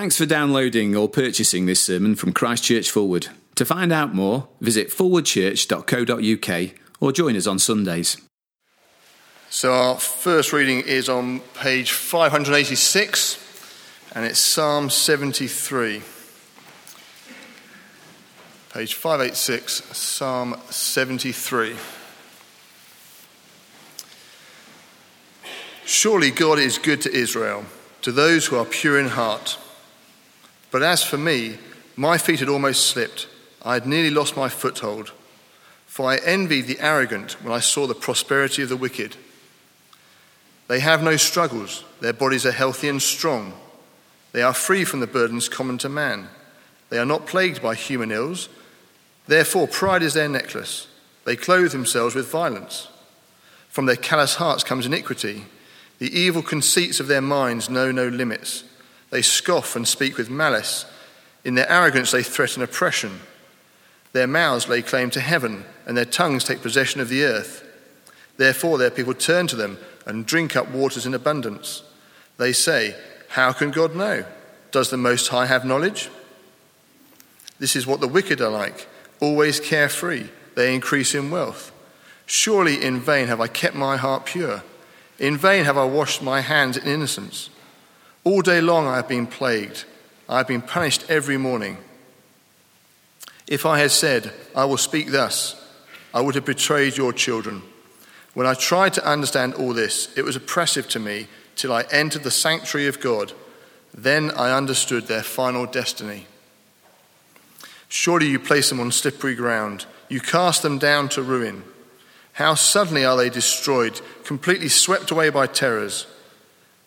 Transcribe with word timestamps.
Thanks 0.00 0.16
for 0.16 0.24
downloading 0.24 0.96
or 0.96 1.10
purchasing 1.10 1.66
this 1.66 1.82
sermon 1.82 2.14
from 2.14 2.32
Christchurch 2.32 2.90
Forward. 2.90 3.28
To 3.56 3.66
find 3.66 3.92
out 3.92 4.14
more, 4.14 4.48
visit 4.58 4.88
forwardchurch.co.uk 4.88 6.70
or 7.00 7.12
join 7.12 7.36
us 7.36 7.46
on 7.46 7.58
Sundays. 7.58 8.16
So, 9.50 9.74
our 9.74 9.96
first 9.96 10.54
reading 10.54 10.80
is 10.80 11.10
on 11.10 11.40
page 11.52 11.92
586, 11.92 14.08
and 14.14 14.24
it's 14.24 14.38
Psalm 14.38 14.88
73. 14.88 16.00
Page 18.72 18.94
586, 18.94 19.84
Psalm 19.94 20.56
73. 20.70 21.76
Surely 25.84 26.30
God 26.30 26.58
is 26.58 26.78
good 26.78 27.02
to 27.02 27.12
Israel, 27.12 27.66
to 28.00 28.10
those 28.10 28.46
who 28.46 28.56
are 28.56 28.64
pure 28.64 28.98
in 28.98 29.08
heart. 29.08 29.58
But 30.70 30.82
as 30.82 31.02
for 31.02 31.18
me, 31.18 31.58
my 31.96 32.18
feet 32.18 32.40
had 32.40 32.48
almost 32.48 32.86
slipped. 32.86 33.28
I 33.62 33.74
had 33.74 33.86
nearly 33.86 34.10
lost 34.10 34.36
my 34.36 34.48
foothold. 34.48 35.12
For 35.86 36.08
I 36.08 36.18
envied 36.18 36.66
the 36.66 36.80
arrogant 36.80 37.32
when 37.42 37.52
I 37.52 37.60
saw 37.60 37.86
the 37.86 37.94
prosperity 37.94 38.62
of 38.62 38.68
the 38.68 38.76
wicked. 38.76 39.16
They 40.68 40.80
have 40.80 41.02
no 41.02 41.16
struggles, 41.16 41.84
their 42.00 42.12
bodies 42.12 42.46
are 42.46 42.52
healthy 42.52 42.88
and 42.88 43.02
strong. 43.02 43.54
They 44.32 44.42
are 44.42 44.54
free 44.54 44.84
from 44.84 45.00
the 45.00 45.08
burdens 45.08 45.48
common 45.48 45.78
to 45.78 45.88
man. 45.88 46.28
They 46.90 46.98
are 46.98 47.04
not 47.04 47.26
plagued 47.26 47.60
by 47.60 47.74
human 47.74 48.12
ills. 48.12 48.48
Therefore, 49.26 49.66
pride 49.66 50.02
is 50.02 50.14
their 50.14 50.28
necklace. 50.28 50.86
They 51.24 51.36
clothe 51.36 51.72
themselves 51.72 52.14
with 52.14 52.30
violence. 52.30 52.88
From 53.68 53.86
their 53.86 53.96
callous 53.96 54.36
hearts 54.36 54.64
comes 54.64 54.86
iniquity. 54.86 55.44
The 55.98 56.16
evil 56.16 56.42
conceits 56.42 57.00
of 57.00 57.08
their 57.08 57.20
minds 57.20 57.68
know 57.68 57.90
no 57.90 58.08
limits. 58.08 58.64
They 59.10 59.22
scoff 59.22 59.76
and 59.76 59.86
speak 59.86 60.16
with 60.16 60.30
malice. 60.30 60.86
In 61.44 61.54
their 61.54 61.70
arrogance, 61.70 62.12
they 62.12 62.22
threaten 62.22 62.62
oppression. 62.62 63.20
Their 64.12 64.26
mouths 64.26 64.68
lay 64.68 64.82
claim 64.82 65.10
to 65.10 65.20
heaven, 65.20 65.64
and 65.86 65.96
their 65.96 66.04
tongues 66.04 66.44
take 66.44 66.62
possession 66.62 67.00
of 67.00 67.08
the 67.08 67.24
earth. 67.24 67.66
Therefore, 68.36 68.78
their 68.78 68.90
people 68.90 69.14
turn 69.14 69.46
to 69.48 69.56
them 69.56 69.78
and 70.06 70.26
drink 70.26 70.56
up 70.56 70.70
waters 70.70 71.06
in 71.06 71.14
abundance. 71.14 71.82
They 72.38 72.52
say, 72.52 72.96
How 73.28 73.52
can 73.52 73.70
God 73.70 73.94
know? 73.94 74.24
Does 74.70 74.90
the 74.90 74.96
Most 74.96 75.28
High 75.28 75.46
have 75.46 75.64
knowledge? 75.64 76.08
This 77.58 77.76
is 77.76 77.86
what 77.86 78.00
the 78.00 78.08
wicked 78.08 78.40
are 78.40 78.50
like, 78.50 78.88
always 79.20 79.60
carefree. 79.60 80.28
They 80.54 80.74
increase 80.74 81.14
in 81.14 81.30
wealth. 81.30 81.72
Surely 82.26 82.82
in 82.82 83.00
vain 83.00 83.26
have 83.26 83.40
I 83.40 83.46
kept 83.46 83.74
my 83.74 83.96
heart 83.96 84.24
pure. 84.24 84.62
In 85.18 85.36
vain 85.36 85.64
have 85.64 85.76
I 85.76 85.84
washed 85.84 86.22
my 86.22 86.40
hands 86.40 86.76
in 86.76 86.86
innocence. 86.86 87.50
All 88.24 88.42
day 88.42 88.60
long 88.60 88.86
I 88.86 88.96
have 88.96 89.08
been 89.08 89.26
plagued. 89.26 89.84
I 90.28 90.38
have 90.38 90.48
been 90.48 90.62
punished 90.62 91.08
every 91.08 91.36
morning. 91.36 91.78
If 93.46 93.66
I 93.66 93.78
had 93.78 93.90
said, 93.90 94.32
I 94.54 94.64
will 94.64 94.76
speak 94.76 95.10
thus, 95.10 95.56
I 96.14 96.20
would 96.20 96.34
have 96.34 96.44
betrayed 96.44 96.96
your 96.96 97.12
children. 97.12 97.62
When 98.34 98.46
I 98.46 98.54
tried 98.54 98.94
to 98.94 99.06
understand 99.06 99.54
all 99.54 99.72
this, 99.72 100.16
it 100.16 100.22
was 100.22 100.36
oppressive 100.36 100.88
to 100.90 101.00
me 101.00 101.26
till 101.56 101.72
I 101.72 101.84
entered 101.90 102.22
the 102.22 102.30
sanctuary 102.30 102.86
of 102.86 103.00
God. 103.00 103.32
Then 103.92 104.30
I 104.30 104.56
understood 104.56 105.06
their 105.06 105.22
final 105.22 105.66
destiny. 105.66 106.26
Surely 107.88 108.28
you 108.28 108.38
place 108.38 108.68
them 108.68 108.78
on 108.78 108.92
slippery 108.92 109.34
ground, 109.34 109.86
you 110.08 110.20
cast 110.20 110.62
them 110.62 110.78
down 110.78 111.08
to 111.10 111.22
ruin. 111.22 111.64
How 112.34 112.54
suddenly 112.54 113.04
are 113.04 113.16
they 113.16 113.30
destroyed, 113.30 114.00
completely 114.24 114.68
swept 114.68 115.10
away 115.10 115.30
by 115.30 115.48
terrors. 115.48 116.06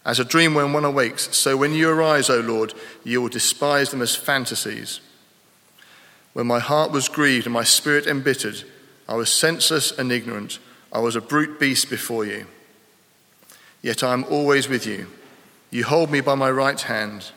As 0.06 0.20
a 0.20 0.26
dream 0.26 0.54
when 0.54 0.74
one 0.74 0.84
awakes, 0.84 1.36
so 1.36 1.56
when 1.56 1.74
you 1.74 1.90
arise, 1.90 2.30
O 2.30 2.40
Lord, 2.40 2.74
you 3.04 3.22
will 3.22 3.30
despise 3.30 3.92
them 3.92 4.02
as 4.02 4.16
fantasies. 4.16 5.00
When 6.34 6.48
my 6.48 6.60
heart 6.60 6.92
was 6.92 7.08
grieved 7.08 7.46
and 7.46 7.54
my 7.54 7.64
spirit 7.64 8.06
embittered, 8.08 8.64
I 9.08 9.16
was 9.16 9.32
senseless 9.32 9.92
and 9.98 10.12
ignorant. 10.12 10.60
I 10.92 11.00
was 11.00 11.16
a 11.16 11.22
brute 11.22 11.60
beast 11.60 11.90
before 11.90 12.26
you. 12.26 12.48
Yet 13.82 14.04
I 14.04 14.14
am 14.14 14.26
always 14.26 14.68
with 14.68 14.86
you. 14.86 15.08
You 15.72 15.84
hold 15.86 16.12
me 16.12 16.22
by 16.22 16.36
my 16.36 16.52
right 16.52 16.80
hand. 16.80 17.32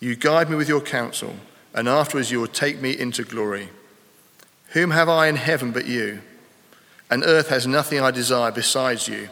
You 0.00 0.16
guide 0.16 0.48
me 0.50 0.56
with 0.56 0.68
your 0.68 0.80
counsel, 0.80 1.34
and 1.74 1.88
afterwards 1.88 2.30
you 2.30 2.40
will 2.40 2.46
take 2.46 2.80
me 2.80 2.98
into 2.98 3.24
glory. 3.24 3.68
Whom 4.70 4.90
have 4.90 5.08
I 5.08 5.28
in 5.28 5.36
heaven 5.36 5.72
but 5.72 5.86
you? 5.86 6.20
And 7.10 7.24
earth 7.24 7.48
has 7.48 7.66
nothing 7.66 8.00
I 8.00 8.10
desire 8.10 8.50
besides 8.50 9.08
you. 9.08 9.28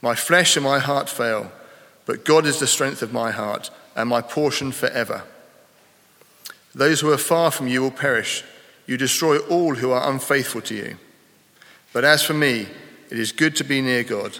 My 0.00 0.14
flesh 0.14 0.56
and 0.56 0.64
my 0.64 0.78
heart 0.78 1.08
fail, 1.08 1.50
but 2.08 2.24
God 2.24 2.44
is 2.46 2.58
the 2.58 2.66
strength 2.66 3.02
of 3.02 3.12
my 3.12 3.30
heart 3.30 3.70
and 3.94 4.08
my 4.08 4.22
portion 4.22 4.72
forever. 4.72 5.24
Those 6.74 7.02
who 7.02 7.12
are 7.12 7.18
far 7.18 7.50
from 7.50 7.68
you 7.68 7.82
will 7.82 7.90
perish. 7.90 8.42
You 8.86 8.96
destroy 8.96 9.40
all 9.40 9.74
who 9.74 9.90
are 9.90 10.10
unfaithful 10.10 10.62
to 10.62 10.74
you. 10.74 10.96
But 11.92 12.06
as 12.06 12.22
for 12.22 12.32
me, 12.32 12.66
it 13.10 13.18
is 13.18 13.30
good 13.30 13.54
to 13.56 13.64
be 13.64 13.82
near 13.82 14.04
God. 14.04 14.38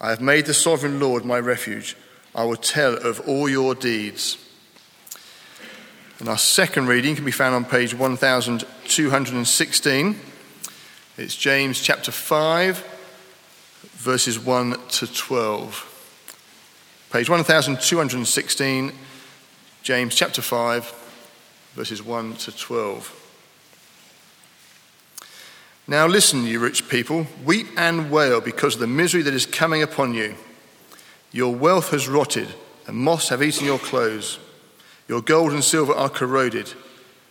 I 0.00 0.10
have 0.10 0.20
made 0.20 0.46
the 0.46 0.54
sovereign 0.54 1.00
Lord 1.00 1.24
my 1.24 1.40
refuge. 1.40 1.96
I 2.36 2.44
will 2.44 2.54
tell 2.54 2.94
of 2.94 3.18
all 3.28 3.48
your 3.48 3.74
deeds. 3.74 4.38
And 6.20 6.28
our 6.28 6.38
second 6.38 6.86
reading 6.86 7.16
can 7.16 7.24
be 7.24 7.32
found 7.32 7.56
on 7.56 7.64
page 7.64 7.94
1216. 7.94 10.20
It's 11.16 11.34
James 11.34 11.80
chapter 11.80 12.12
5, 12.12 12.86
verses 13.96 14.38
1 14.38 14.76
to 14.90 15.12
12. 15.12 15.97
Page 17.10 17.30
1216, 17.30 18.92
James 19.82 20.14
chapter 20.14 20.42
5, 20.42 20.92
verses 21.72 22.02
1 22.02 22.34
to 22.34 22.54
12. 22.54 23.14
Now 25.86 26.06
listen, 26.06 26.44
you 26.44 26.60
rich 26.60 26.86
people, 26.90 27.26
weep 27.46 27.68
and 27.78 28.10
wail 28.10 28.42
because 28.42 28.74
of 28.74 28.80
the 28.80 28.86
misery 28.86 29.22
that 29.22 29.32
is 29.32 29.46
coming 29.46 29.82
upon 29.82 30.12
you. 30.12 30.34
Your 31.32 31.54
wealth 31.54 31.92
has 31.92 32.08
rotted, 32.08 32.48
and 32.86 32.94
moths 32.94 33.30
have 33.30 33.42
eaten 33.42 33.64
your 33.64 33.78
clothes. 33.78 34.38
Your 35.08 35.22
gold 35.22 35.52
and 35.52 35.64
silver 35.64 35.94
are 35.94 36.10
corroded. 36.10 36.74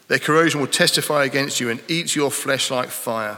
Their 0.08 0.18
corrosion 0.18 0.60
will 0.60 0.66
testify 0.66 1.24
against 1.24 1.60
you 1.60 1.70
and 1.70 1.84
eat 1.88 2.16
your 2.16 2.32
flesh 2.32 2.72
like 2.72 2.90
fire. 2.90 3.38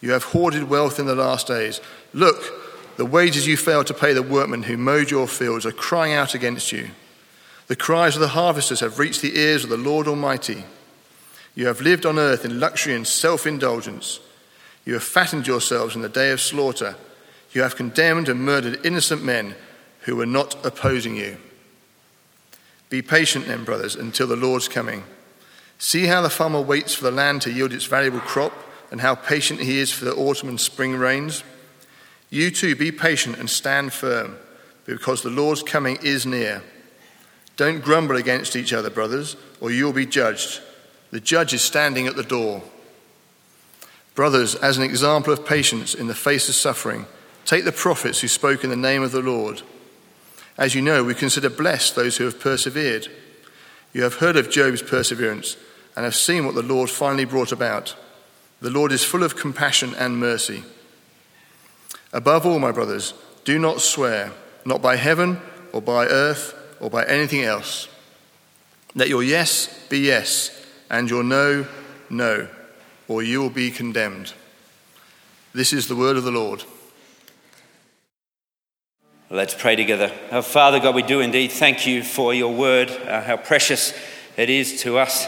You 0.00 0.10
have 0.10 0.24
hoarded 0.24 0.64
wealth 0.64 0.98
in 0.98 1.06
the 1.06 1.14
last 1.14 1.46
days. 1.46 1.80
Look, 2.12 2.61
the 2.96 3.06
wages 3.06 3.46
you 3.46 3.56
failed 3.56 3.86
to 3.88 3.94
pay 3.94 4.12
the 4.12 4.22
workmen 4.22 4.64
who 4.64 4.76
mowed 4.76 5.10
your 5.10 5.26
fields 5.26 5.64
are 5.66 5.72
crying 5.72 6.14
out 6.14 6.34
against 6.34 6.72
you. 6.72 6.90
The 7.68 7.76
cries 7.76 8.16
of 8.16 8.20
the 8.20 8.28
harvesters 8.28 8.80
have 8.80 8.98
reached 8.98 9.22
the 9.22 9.38
ears 9.38 9.64
of 9.64 9.70
the 9.70 9.76
Lord 9.76 10.06
Almighty. 10.06 10.64
You 11.54 11.66
have 11.66 11.80
lived 11.80 12.06
on 12.06 12.18
earth 12.18 12.44
in 12.44 12.60
luxury 12.60 12.94
and 12.94 13.06
self 13.06 13.46
indulgence. 13.46 14.20
You 14.84 14.94
have 14.94 15.02
fattened 15.02 15.46
yourselves 15.46 15.94
in 15.94 16.02
the 16.02 16.08
day 16.08 16.30
of 16.30 16.40
slaughter. 16.40 16.96
You 17.52 17.62
have 17.62 17.76
condemned 17.76 18.28
and 18.28 18.40
murdered 18.40 18.84
innocent 18.84 19.22
men 19.22 19.54
who 20.00 20.16
were 20.16 20.26
not 20.26 20.64
opposing 20.64 21.16
you. 21.16 21.36
Be 22.88 23.02
patient 23.02 23.46
then, 23.46 23.64
brothers, 23.64 23.94
until 23.94 24.26
the 24.26 24.36
Lord's 24.36 24.68
coming. 24.68 25.04
See 25.78 26.06
how 26.06 26.22
the 26.22 26.30
farmer 26.30 26.60
waits 26.60 26.94
for 26.94 27.04
the 27.04 27.10
land 27.10 27.42
to 27.42 27.52
yield 27.52 27.72
its 27.72 27.86
valuable 27.86 28.20
crop, 28.20 28.52
and 28.90 29.00
how 29.00 29.14
patient 29.14 29.60
he 29.60 29.78
is 29.78 29.90
for 29.90 30.04
the 30.04 30.14
autumn 30.14 30.50
and 30.50 30.60
spring 30.60 30.94
rains. 30.94 31.42
You 32.32 32.50
too, 32.50 32.74
be 32.74 32.90
patient 32.90 33.38
and 33.38 33.50
stand 33.50 33.92
firm, 33.92 34.38
because 34.86 35.22
the 35.22 35.28
Lord's 35.28 35.62
coming 35.62 35.98
is 36.02 36.24
near. 36.24 36.62
Don't 37.58 37.84
grumble 37.84 38.16
against 38.16 38.56
each 38.56 38.72
other, 38.72 38.88
brothers, 38.88 39.36
or 39.60 39.70
you 39.70 39.84
will 39.84 39.92
be 39.92 40.06
judged. 40.06 40.62
The 41.10 41.20
judge 41.20 41.52
is 41.52 41.60
standing 41.60 42.06
at 42.06 42.16
the 42.16 42.22
door. 42.22 42.62
Brothers, 44.14 44.54
as 44.54 44.78
an 44.78 44.82
example 44.82 45.30
of 45.30 45.44
patience 45.44 45.94
in 45.94 46.06
the 46.06 46.14
face 46.14 46.48
of 46.48 46.54
suffering, 46.54 47.04
take 47.44 47.66
the 47.66 47.70
prophets 47.70 48.22
who 48.22 48.28
spoke 48.28 48.64
in 48.64 48.70
the 48.70 48.76
name 48.76 49.02
of 49.02 49.12
the 49.12 49.20
Lord. 49.20 49.60
As 50.56 50.74
you 50.74 50.80
know, 50.80 51.04
we 51.04 51.14
consider 51.14 51.50
blessed 51.50 51.96
those 51.96 52.16
who 52.16 52.24
have 52.24 52.40
persevered. 52.40 53.08
You 53.92 54.04
have 54.04 54.14
heard 54.14 54.38
of 54.38 54.50
Job's 54.50 54.80
perseverance 54.80 55.58
and 55.94 56.06
have 56.06 56.16
seen 56.16 56.46
what 56.46 56.54
the 56.54 56.62
Lord 56.62 56.88
finally 56.88 57.26
brought 57.26 57.52
about. 57.52 57.94
The 58.62 58.70
Lord 58.70 58.90
is 58.90 59.04
full 59.04 59.22
of 59.22 59.36
compassion 59.36 59.94
and 59.98 60.16
mercy. 60.16 60.64
Above 62.12 62.44
all, 62.44 62.58
my 62.58 62.72
brothers, 62.72 63.14
do 63.44 63.58
not 63.58 63.80
swear, 63.80 64.32
not 64.64 64.82
by 64.82 64.96
heaven 64.96 65.40
or 65.72 65.80
by 65.80 66.06
earth 66.06 66.54
or 66.80 66.90
by 66.90 67.04
anything 67.04 67.42
else. 67.42 67.88
Let 68.94 69.08
your 69.08 69.22
yes 69.22 69.86
be 69.88 70.00
yes 70.00 70.66
and 70.90 71.08
your 71.08 71.22
no, 71.22 71.66
no 72.10 72.48
or 73.08 73.22
you 73.22 73.40
will 73.40 73.50
be 73.50 73.70
condemned. 73.70 74.34
This 75.54 75.72
is 75.72 75.88
the 75.88 75.96
word 75.96 76.16
of 76.16 76.24
the 76.24 76.30
Lord. 76.30 76.64
Let's 79.30 79.54
pray 79.54 79.76
together. 79.76 80.12
Our 80.30 80.42
Father 80.42 80.78
God, 80.78 80.94
we 80.94 81.02
do 81.02 81.20
indeed 81.20 81.52
thank 81.52 81.86
you 81.86 82.02
for 82.02 82.34
your 82.34 82.54
word, 82.54 82.90
uh, 82.90 83.22
how 83.22 83.38
precious 83.38 83.94
it 84.36 84.50
is 84.50 84.82
to 84.82 84.98
us, 84.98 85.26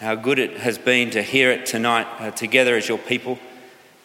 how 0.00 0.16
good 0.16 0.40
it 0.40 0.58
has 0.58 0.78
been 0.78 1.10
to 1.10 1.22
hear 1.22 1.52
it 1.52 1.66
tonight 1.66 2.06
uh, 2.18 2.32
together 2.32 2.76
as 2.76 2.88
your 2.88 2.98
people. 2.98 3.38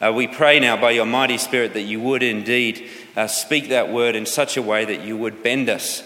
Uh, 0.02 0.12
we 0.12 0.26
pray 0.26 0.60
now 0.60 0.76
by 0.76 0.90
your 0.90 1.06
mighty 1.06 1.38
Spirit 1.38 1.74
that 1.74 1.84
you 1.84 2.00
would 2.00 2.24
indeed 2.24 2.90
uh, 3.16 3.28
speak 3.28 3.70
that 3.70 3.90
word 3.90 4.16
in 4.16 4.26
such 4.26 4.58
a 4.58 4.62
way 4.62 4.84
that 4.84 5.02
you 5.02 5.16
would 5.16 5.44
bend 5.44 5.70
us, 5.70 6.02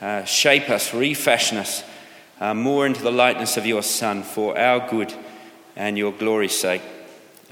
uh, 0.00 0.24
shape 0.24 0.70
us, 0.70 0.94
refashion 0.94 1.58
us 1.58 1.84
uh, 2.40 2.54
more 2.54 2.86
into 2.86 3.02
the 3.02 3.12
likeness 3.12 3.58
of 3.58 3.66
your 3.66 3.82
Son 3.82 4.22
for 4.22 4.58
our 4.58 4.88
good 4.88 5.12
and 5.76 5.98
your 5.98 6.10
glory's 6.10 6.58
sake. 6.58 6.80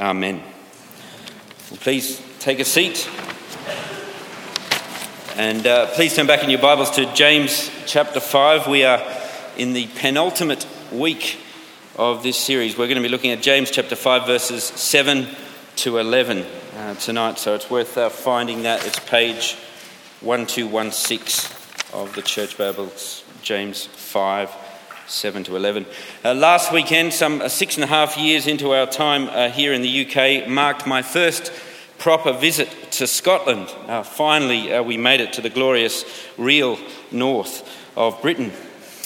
Amen. 0.00 0.42
Well, 1.70 1.78
please 1.78 2.22
take 2.38 2.58
a 2.58 2.64
seat. 2.64 3.06
And 5.36 5.66
uh, 5.66 5.88
please 5.88 6.16
turn 6.16 6.26
back 6.26 6.42
in 6.42 6.48
your 6.48 6.60
Bibles 6.60 6.90
to 6.92 7.12
James 7.12 7.70
chapter 7.84 8.20
5. 8.20 8.66
We 8.66 8.84
are 8.84 9.02
in 9.58 9.74
the 9.74 9.88
penultimate 9.96 10.66
week 10.90 11.36
of 11.96 12.22
this 12.22 12.38
series. 12.38 12.78
We're 12.78 12.86
going 12.86 12.96
to 12.96 13.02
be 13.02 13.10
looking 13.10 13.32
at 13.32 13.42
James 13.42 13.70
chapter 13.70 13.94
5, 13.94 14.26
verses 14.26 14.64
7 14.64 15.28
to 15.76 15.98
11 15.98 16.44
uh, 16.76 16.94
tonight, 16.94 17.38
so 17.38 17.54
it's 17.54 17.70
worth 17.70 17.96
uh, 17.96 18.08
finding 18.08 18.62
that. 18.62 18.86
It's 18.86 18.98
page 19.00 19.56
1216 20.20 21.56
of 21.92 22.14
the 22.14 22.22
Church 22.22 22.56
Bibles, 22.56 23.24
James 23.42 23.86
5. 23.86 24.50
7 25.08 25.44
to 25.44 25.56
11. 25.56 25.84
Uh, 26.24 26.32
last 26.32 26.72
weekend, 26.72 27.12
some 27.12 27.42
uh, 27.42 27.48
six 27.48 27.74
and 27.74 27.84
a 27.84 27.86
half 27.88 28.16
years 28.16 28.46
into 28.46 28.72
our 28.72 28.86
time 28.86 29.28
uh, 29.28 29.50
here 29.50 29.72
in 29.74 29.82
the 29.82 30.06
UK, 30.06 30.48
marked 30.48 30.86
my 30.86 31.02
first 31.02 31.52
proper 31.98 32.32
visit 32.32 32.68
to 32.92 33.06
Scotland. 33.06 33.68
Uh, 33.88 34.02
finally, 34.02 34.80
we 34.80 34.96
made 34.96 35.20
it 35.20 35.32
to 35.34 35.40
the 35.42 35.50
glorious, 35.50 36.04
real 36.38 36.78
north 37.10 37.68
of 37.96 38.22
Britain. 38.22 38.52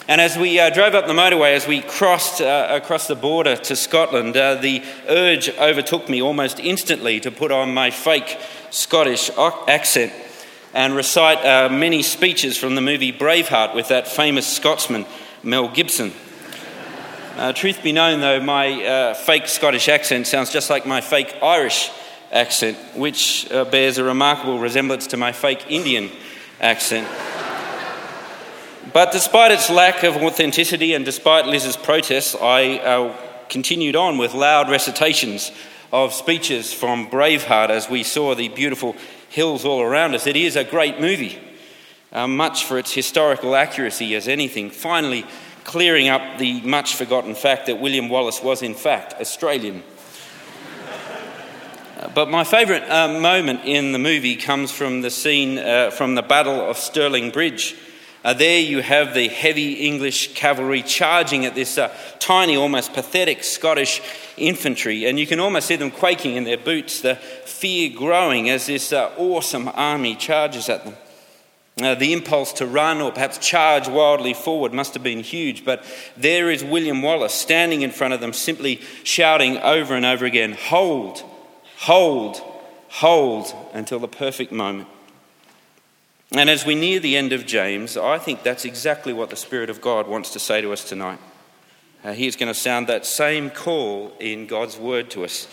And 0.08 0.20
as 0.20 0.38
we 0.38 0.60
uh, 0.60 0.70
drove 0.70 0.94
up 0.94 1.08
the 1.08 1.12
motorway, 1.12 1.56
as 1.56 1.66
we 1.66 1.80
crossed 1.80 2.40
uh, 2.40 2.68
across 2.70 3.08
the 3.08 3.16
border 3.16 3.56
to 3.56 3.74
Scotland, 3.74 4.36
uh, 4.36 4.54
the 4.54 4.84
urge 5.08 5.48
overtook 5.48 6.08
me 6.08 6.22
almost 6.22 6.60
instantly 6.60 7.18
to 7.20 7.32
put 7.32 7.50
on 7.50 7.74
my 7.74 7.90
fake 7.90 8.38
Scottish 8.70 9.30
accent 9.66 10.12
and 10.72 10.94
recite 10.94 11.44
uh, 11.44 11.68
many 11.68 12.04
speeches 12.04 12.56
from 12.56 12.76
the 12.76 12.80
movie 12.80 13.12
Braveheart 13.12 13.74
with 13.74 13.88
that 13.88 14.06
famous 14.06 14.46
Scotsman, 14.46 15.06
Mel 15.42 15.68
Gibson. 15.68 16.12
Uh, 17.36 17.52
truth 17.52 17.82
be 17.82 17.90
known, 17.90 18.20
though, 18.20 18.38
my 18.38 18.84
uh, 18.84 19.14
fake 19.14 19.48
Scottish 19.48 19.88
accent 19.88 20.28
sounds 20.28 20.52
just 20.52 20.70
like 20.70 20.86
my 20.86 21.00
fake 21.00 21.34
Irish 21.42 21.90
accent, 22.30 22.78
which 22.94 23.48
bears 23.50 23.98
a 23.98 24.04
remarkable 24.04 24.60
resemblance 24.60 25.08
to 25.08 25.16
my 25.16 25.32
fake 25.32 25.64
Indian 25.68 26.10
accent. 26.60 27.08
But 28.96 29.12
despite 29.12 29.50
its 29.50 29.68
lack 29.68 30.04
of 30.04 30.16
authenticity 30.16 30.94
and 30.94 31.04
despite 31.04 31.44
Liz's 31.44 31.76
protests, 31.76 32.34
I 32.34 32.78
uh, 32.78 33.14
continued 33.50 33.94
on 33.94 34.16
with 34.16 34.32
loud 34.32 34.70
recitations 34.70 35.52
of 35.92 36.14
speeches 36.14 36.72
from 36.72 37.10
Braveheart 37.10 37.68
as 37.68 37.90
we 37.90 38.02
saw 38.02 38.34
the 38.34 38.48
beautiful 38.48 38.96
hills 39.28 39.66
all 39.66 39.82
around 39.82 40.14
us. 40.14 40.26
It 40.26 40.34
is 40.34 40.56
a 40.56 40.64
great 40.64 40.98
movie, 40.98 41.38
uh, 42.10 42.26
much 42.26 42.64
for 42.64 42.78
its 42.78 42.94
historical 42.94 43.54
accuracy 43.54 44.14
as 44.14 44.28
anything, 44.28 44.70
finally 44.70 45.26
clearing 45.64 46.08
up 46.08 46.38
the 46.38 46.62
much 46.62 46.94
forgotten 46.94 47.34
fact 47.34 47.66
that 47.66 47.78
William 47.78 48.08
Wallace 48.08 48.42
was, 48.42 48.62
in 48.62 48.74
fact, 48.74 49.20
Australian. 49.20 49.82
Uh, 51.98 52.08
but 52.14 52.28
my 52.28 52.44
favourite 52.44 52.86
uh, 52.90 53.08
moment 53.08 53.60
in 53.64 53.92
the 53.92 53.98
movie 53.98 54.36
comes 54.36 54.70
from 54.70 55.00
the 55.00 55.10
scene 55.10 55.58
uh, 55.58 55.90
from 55.90 56.14
the 56.14 56.20
Battle 56.20 56.60
of 56.60 56.76
Stirling 56.76 57.30
Bridge 57.30 57.74
uh, 58.26 58.34
there 58.34 58.58
you 58.58 58.82
have 58.82 59.14
the 59.14 59.28
heavy 59.28 59.74
English 59.86 60.34
cavalry 60.34 60.82
charging 60.82 61.46
at 61.46 61.54
this 61.54 61.78
uh, 61.78 61.96
tiny, 62.18 62.56
almost 62.56 62.92
pathetic 62.92 63.44
Scottish 63.44 64.02
infantry, 64.36 65.04
and 65.04 65.16
you 65.16 65.28
can 65.28 65.38
almost 65.38 65.68
see 65.68 65.76
them 65.76 65.92
quaking 65.92 66.34
in 66.34 66.42
their 66.42 66.58
boots, 66.58 67.02
the 67.02 67.14
fear 67.14 67.88
growing 67.88 68.50
as 68.50 68.66
this 68.66 68.92
uh, 68.92 69.14
awesome 69.16 69.70
army 69.74 70.16
charges 70.16 70.68
at 70.68 70.84
them. 70.84 70.96
Uh, 71.80 71.94
the 71.94 72.12
impulse 72.12 72.52
to 72.54 72.66
run 72.66 73.00
or 73.00 73.12
perhaps 73.12 73.38
charge 73.38 73.86
wildly 73.86 74.34
forward 74.34 74.74
must 74.74 74.94
have 74.94 75.04
been 75.04 75.20
huge, 75.20 75.64
but 75.64 75.84
there 76.16 76.50
is 76.50 76.64
William 76.64 77.02
Wallace 77.02 77.32
standing 77.32 77.82
in 77.82 77.92
front 77.92 78.12
of 78.12 78.20
them, 78.20 78.32
simply 78.32 78.80
shouting 79.04 79.56
over 79.58 79.94
and 79.94 80.04
over 80.04 80.24
again, 80.24 80.50
Hold, 80.50 81.22
hold, 81.76 82.38
hold, 82.88 83.54
until 83.72 84.00
the 84.00 84.08
perfect 84.08 84.50
moment. 84.50 84.88
And 86.32 86.50
as 86.50 86.66
we 86.66 86.74
near 86.74 86.98
the 86.98 87.16
end 87.16 87.32
of 87.32 87.46
James, 87.46 87.96
I 87.96 88.18
think 88.18 88.42
that's 88.42 88.64
exactly 88.64 89.12
what 89.12 89.30
the 89.30 89.36
Spirit 89.36 89.70
of 89.70 89.80
God 89.80 90.08
wants 90.08 90.32
to 90.32 90.38
say 90.38 90.60
to 90.60 90.72
us 90.72 90.82
tonight. 90.82 91.20
Uh, 92.02 92.12
he 92.12 92.26
is 92.26 92.36
going 92.36 92.52
to 92.52 92.58
sound 92.58 92.88
that 92.88 93.06
same 93.06 93.50
call 93.50 94.12
in 94.18 94.46
God's 94.46 94.76
word 94.76 95.10
to 95.10 95.24
us 95.24 95.48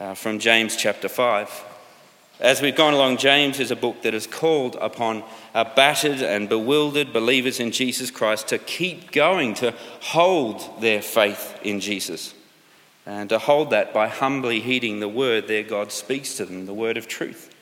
uh, 0.00 0.14
from 0.14 0.38
James 0.38 0.76
chapter 0.76 1.08
5. 1.08 1.64
As 2.38 2.60
we've 2.60 2.76
gone 2.76 2.92
along, 2.92 3.16
James 3.16 3.60
is 3.60 3.70
a 3.70 3.76
book 3.76 4.02
that 4.02 4.12
has 4.12 4.26
called 4.26 4.76
upon 4.76 5.22
battered 5.54 6.20
and 6.20 6.50
bewildered 6.50 7.12
believers 7.12 7.60
in 7.60 7.70
Jesus 7.70 8.10
Christ 8.10 8.48
to 8.48 8.58
keep 8.58 9.10
going, 9.10 9.54
to 9.54 9.72
hold 10.00 10.82
their 10.82 11.00
faith 11.00 11.58
in 11.62 11.80
Jesus, 11.80 12.34
and 13.06 13.30
to 13.30 13.38
hold 13.38 13.70
that 13.70 13.94
by 13.94 14.08
humbly 14.08 14.60
heeding 14.60 15.00
the 15.00 15.08
word 15.08 15.48
their 15.48 15.62
God 15.62 15.90
speaks 15.90 16.34
to 16.36 16.44
them, 16.44 16.66
the 16.66 16.74
word 16.74 16.98
of 16.98 17.08
truth. 17.08 17.55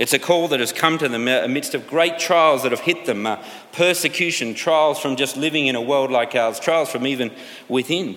It's 0.00 0.14
a 0.14 0.18
call 0.18 0.48
that 0.48 0.60
has 0.60 0.72
come 0.72 0.96
to 0.96 1.10
them 1.10 1.28
amidst 1.28 1.74
of 1.74 1.86
great 1.86 2.18
trials 2.18 2.62
that 2.62 2.72
have 2.72 2.80
hit 2.80 3.04
them 3.04 3.26
uh, 3.26 3.36
persecution, 3.72 4.54
trials 4.54 4.98
from 4.98 5.14
just 5.14 5.36
living 5.36 5.66
in 5.66 5.76
a 5.76 5.82
world 5.82 6.10
like 6.10 6.34
ours, 6.34 6.58
trials 6.58 6.90
from 6.90 7.06
even 7.06 7.30
within. 7.68 8.16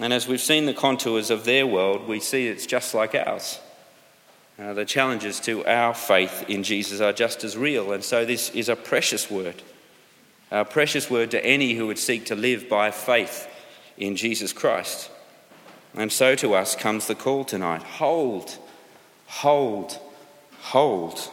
And 0.00 0.12
as 0.12 0.28
we've 0.28 0.40
seen 0.40 0.66
the 0.66 0.72
contours 0.72 1.30
of 1.30 1.44
their 1.44 1.66
world, 1.66 2.06
we 2.06 2.20
see 2.20 2.46
it's 2.46 2.64
just 2.64 2.94
like 2.94 3.12
ours. 3.16 3.58
Uh, 4.56 4.72
the 4.72 4.84
challenges 4.84 5.40
to 5.40 5.66
our 5.66 5.94
faith 5.94 6.44
in 6.48 6.62
Jesus 6.62 7.00
are 7.00 7.12
just 7.12 7.42
as 7.42 7.56
real, 7.56 7.90
and 7.90 8.04
so 8.04 8.24
this 8.24 8.48
is 8.50 8.68
a 8.68 8.76
precious 8.76 9.28
word. 9.28 9.64
A 10.52 10.64
precious 10.64 11.10
word 11.10 11.32
to 11.32 11.44
any 11.44 11.74
who 11.74 11.88
would 11.88 11.98
seek 11.98 12.26
to 12.26 12.36
live 12.36 12.68
by 12.68 12.92
faith 12.92 13.48
in 13.98 14.14
Jesus 14.14 14.52
Christ. 14.52 15.10
And 15.96 16.12
so 16.12 16.36
to 16.36 16.54
us 16.54 16.76
comes 16.76 17.08
the 17.08 17.16
call 17.16 17.44
tonight 17.44 17.82
hold, 17.82 18.56
hold 19.26 19.98
hold. 20.62 21.30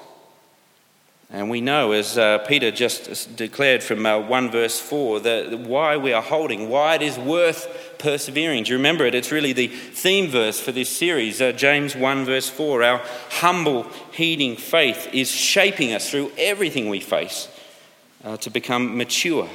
And 1.32 1.48
we 1.48 1.62
know, 1.62 1.92
as 1.92 2.18
uh, 2.18 2.40
Peter 2.40 2.72
just 2.72 3.36
declared 3.36 3.84
from 3.84 4.04
uh, 4.04 4.20
1 4.20 4.50
verse 4.50 4.80
4, 4.80 5.20
that 5.20 5.60
why 5.60 5.96
we 5.96 6.12
are 6.12 6.24
holding, 6.24 6.70
why 6.70 6.96
it 6.96 7.04
is 7.04 7.20
worth 7.20 7.96
persevering. 8.00 8.64
Do 8.64 8.72
you 8.72 8.78
remember 8.78 9.06
it? 9.06 9.14
It's 9.14 9.32
really 9.32 9.54
the 9.54 9.68
theme 9.68 10.30
verse 10.30 10.60
for 10.60 10.72
this 10.72 10.90
series, 10.90 11.40
uh, 11.40 11.52
James 11.52 11.96
1 11.96 12.26
verse 12.26 12.50
4. 12.50 12.82
Our 12.82 13.02
humble, 13.30 13.84
heeding 14.12 14.56
faith 14.56 15.08
is 15.14 15.30
shaping 15.30 15.94
us 15.94 16.10
through 16.10 16.32
everything 16.36 16.90
we 16.90 17.00
face 17.00 17.48
uh, 18.24 18.38
to 18.38 18.50
become 18.50 18.98
mature 18.98 19.48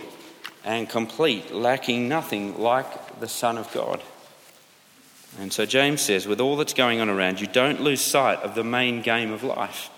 and 0.65 0.89
complete, 0.89 1.53
lacking 1.53 2.09
nothing 2.09 2.57
like 2.61 3.19
the 3.19 3.29
Son 3.29 3.59
of 3.59 3.73
God. 3.73 4.01
And 5.41 5.53
so 5.53 5.67
James 5.67 6.01
says, 6.01 6.27
with 6.27 6.41
all 6.41 6.57
that's 6.57 6.75
going 6.75 7.01
on 7.01 7.09
around 7.09 7.41
you, 7.41 7.47
don't 7.47 7.81
lose 7.81 8.01
sight 8.01 8.39
of 8.41 8.55
the 8.55 8.65
main 8.65 9.03
game 9.03 9.33
of 9.33 9.43
life, 9.43 9.91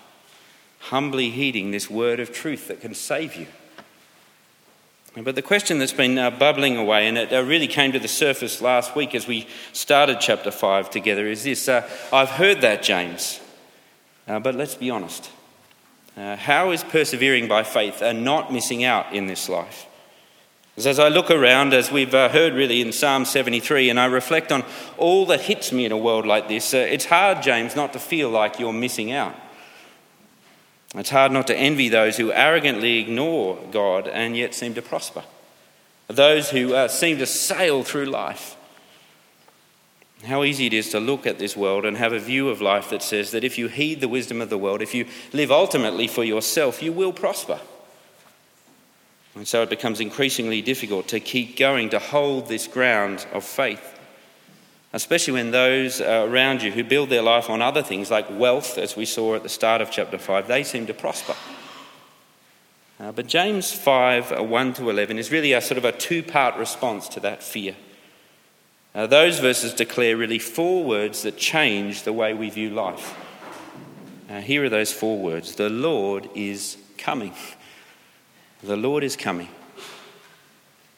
humbly 0.78 1.30
heeding 1.30 1.70
this 1.70 1.90
word 1.90 2.20
of 2.20 2.32
truth 2.32 2.68
that 2.68 2.80
can 2.80 2.94
save 2.94 3.36
you. 3.36 3.46
But 5.22 5.34
the 5.34 5.42
question 5.42 5.78
that's 5.78 5.94
been 5.94 6.18
uh, 6.18 6.30
bubbling 6.30 6.76
away, 6.76 7.08
and 7.08 7.16
it 7.16 7.32
uh, 7.32 7.42
really 7.42 7.68
came 7.68 7.92
to 7.92 7.98
the 7.98 8.08
surface 8.08 8.60
last 8.60 8.94
week 8.94 9.14
as 9.14 9.26
we 9.26 9.46
started 9.72 10.20
chapter 10.20 10.50
5 10.50 10.90
together, 10.90 11.26
is 11.26 11.44
this 11.44 11.68
uh, 11.68 11.88
I've 12.12 12.28
heard 12.28 12.60
that, 12.60 12.82
James, 12.82 13.40
uh, 14.28 14.40
but 14.40 14.54
let's 14.54 14.74
be 14.74 14.90
honest. 14.90 15.30
Uh, 16.16 16.36
how 16.36 16.70
is 16.70 16.84
persevering 16.84 17.48
by 17.48 17.62
faith 17.62 18.02
and 18.02 18.24
not 18.24 18.52
missing 18.52 18.84
out 18.84 19.14
in 19.14 19.26
this 19.26 19.48
life? 19.48 19.85
As 20.84 20.98
I 20.98 21.08
look 21.08 21.30
around, 21.30 21.72
as 21.72 21.90
we've 21.90 22.14
uh, 22.14 22.28
heard 22.28 22.52
really 22.52 22.82
in 22.82 22.92
Psalm 22.92 23.24
73, 23.24 23.88
and 23.88 23.98
I 23.98 24.04
reflect 24.04 24.52
on 24.52 24.62
all 24.98 25.24
that 25.26 25.40
hits 25.40 25.72
me 25.72 25.86
in 25.86 25.92
a 25.92 25.96
world 25.96 26.26
like 26.26 26.48
this, 26.48 26.74
uh, 26.74 26.76
it's 26.76 27.06
hard, 27.06 27.42
James, 27.42 27.74
not 27.74 27.94
to 27.94 27.98
feel 27.98 28.28
like 28.28 28.60
you're 28.60 28.74
missing 28.74 29.10
out. 29.10 29.34
It's 30.94 31.08
hard 31.08 31.32
not 31.32 31.46
to 31.46 31.56
envy 31.56 31.88
those 31.88 32.18
who 32.18 32.30
arrogantly 32.30 32.98
ignore 32.98 33.58
God 33.70 34.06
and 34.06 34.36
yet 34.36 34.54
seem 34.54 34.74
to 34.74 34.82
prosper, 34.82 35.24
those 36.08 36.50
who 36.50 36.74
uh, 36.74 36.88
seem 36.88 37.16
to 37.18 37.26
sail 37.26 37.82
through 37.82 38.06
life. 38.06 38.56
How 40.24 40.44
easy 40.44 40.66
it 40.66 40.74
is 40.74 40.90
to 40.90 41.00
look 41.00 41.26
at 41.26 41.38
this 41.38 41.56
world 41.56 41.86
and 41.86 41.96
have 41.96 42.12
a 42.12 42.18
view 42.18 42.50
of 42.50 42.60
life 42.60 42.90
that 42.90 43.02
says 43.02 43.30
that 43.30 43.44
if 43.44 43.56
you 43.56 43.68
heed 43.68 44.02
the 44.02 44.08
wisdom 44.08 44.42
of 44.42 44.50
the 44.50 44.58
world, 44.58 44.82
if 44.82 44.94
you 44.94 45.06
live 45.32 45.50
ultimately 45.50 46.06
for 46.06 46.22
yourself, 46.22 46.82
you 46.82 46.92
will 46.92 47.14
prosper. 47.14 47.60
And 49.36 49.46
so 49.46 49.62
it 49.62 49.70
becomes 49.70 50.00
increasingly 50.00 50.62
difficult 50.62 51.08
to 51.08 51.20
keep 51.20 51.58
going, 51.58 51.90
to 51.90 51.98
hold 51.98 52.48
this 52.48 52.66
ground 52.66 53.26
of 53.32 53.44
faith. 53.44 53.92
Especially 54.94 55.34
when 55.34 55.50
those 55.50 56.00
uh, 56.00 56.26
around 56.26 56.62
you 56.62 56.72
who 56.72 56.82
build 56.82 57.10
their 57.10 57.22
life 57.22 57.50
on 57.50 57.60
other 57.60 57.82
things 57.82 58.10
like 58.10 58.26
wealth, 58.30 58.78
as 58.78 58.96
we 58.96 59.04
saw 59.04 59.34
at 59.34 59.42
the 59.42 59.48
start 59.50 59.82
of 59.82 59.90
chapter 59.90 60.16
5, 60.16 60.48
they 60.48 60.64
seem 60.64 60.86
to 60.86 60.94
prosper. 60.94 61.34
Uh, 62.98 63.12
but 63.12 63.26
James 63.26 63.72
5 63.72 64.32
uh, 64.32 64.42
1 64.42 64.72
to 64.74 64.88
11 64.88 65.18
is 65.18 65.30
really 65.30 65.52
a 65.52 65.60
sort 65.60 65.76
of 65.76 65.84
a 65.84 65.92
two 65.92 66.22
part 66.22 66.56
response 66.56 67.06
to 67.08 67.20
that 67.20 67.42
fear. 67.42 67.76
Uh, 68.94 69.06
those 69.06 69.38
verses 69.38 69.74
declare 69.74 70.16
really 70.16 70.38
four 70.38 70.82
words 70.82 71.22
that 71.22 71.36
change 71.36 72.04
the 72.04 72.12
way 72.14 72.32
we 72.32 72.48
view 72.48 72.70
life. 72.70 73.14
Uh, 74.30 74.40
here 74.40 74.64
are 74.64 74.70
those 74.70 74.94
four 74.94 75.18
words 75.18 75.56
The 75.56 75.68
Lord 75.68 76.30
is 76.34 76.78
coming. 76.96 77.34
The 78.62 78.76
Lord 78.76 79.04
is 79.04 79.16
coming. 79.16 79.48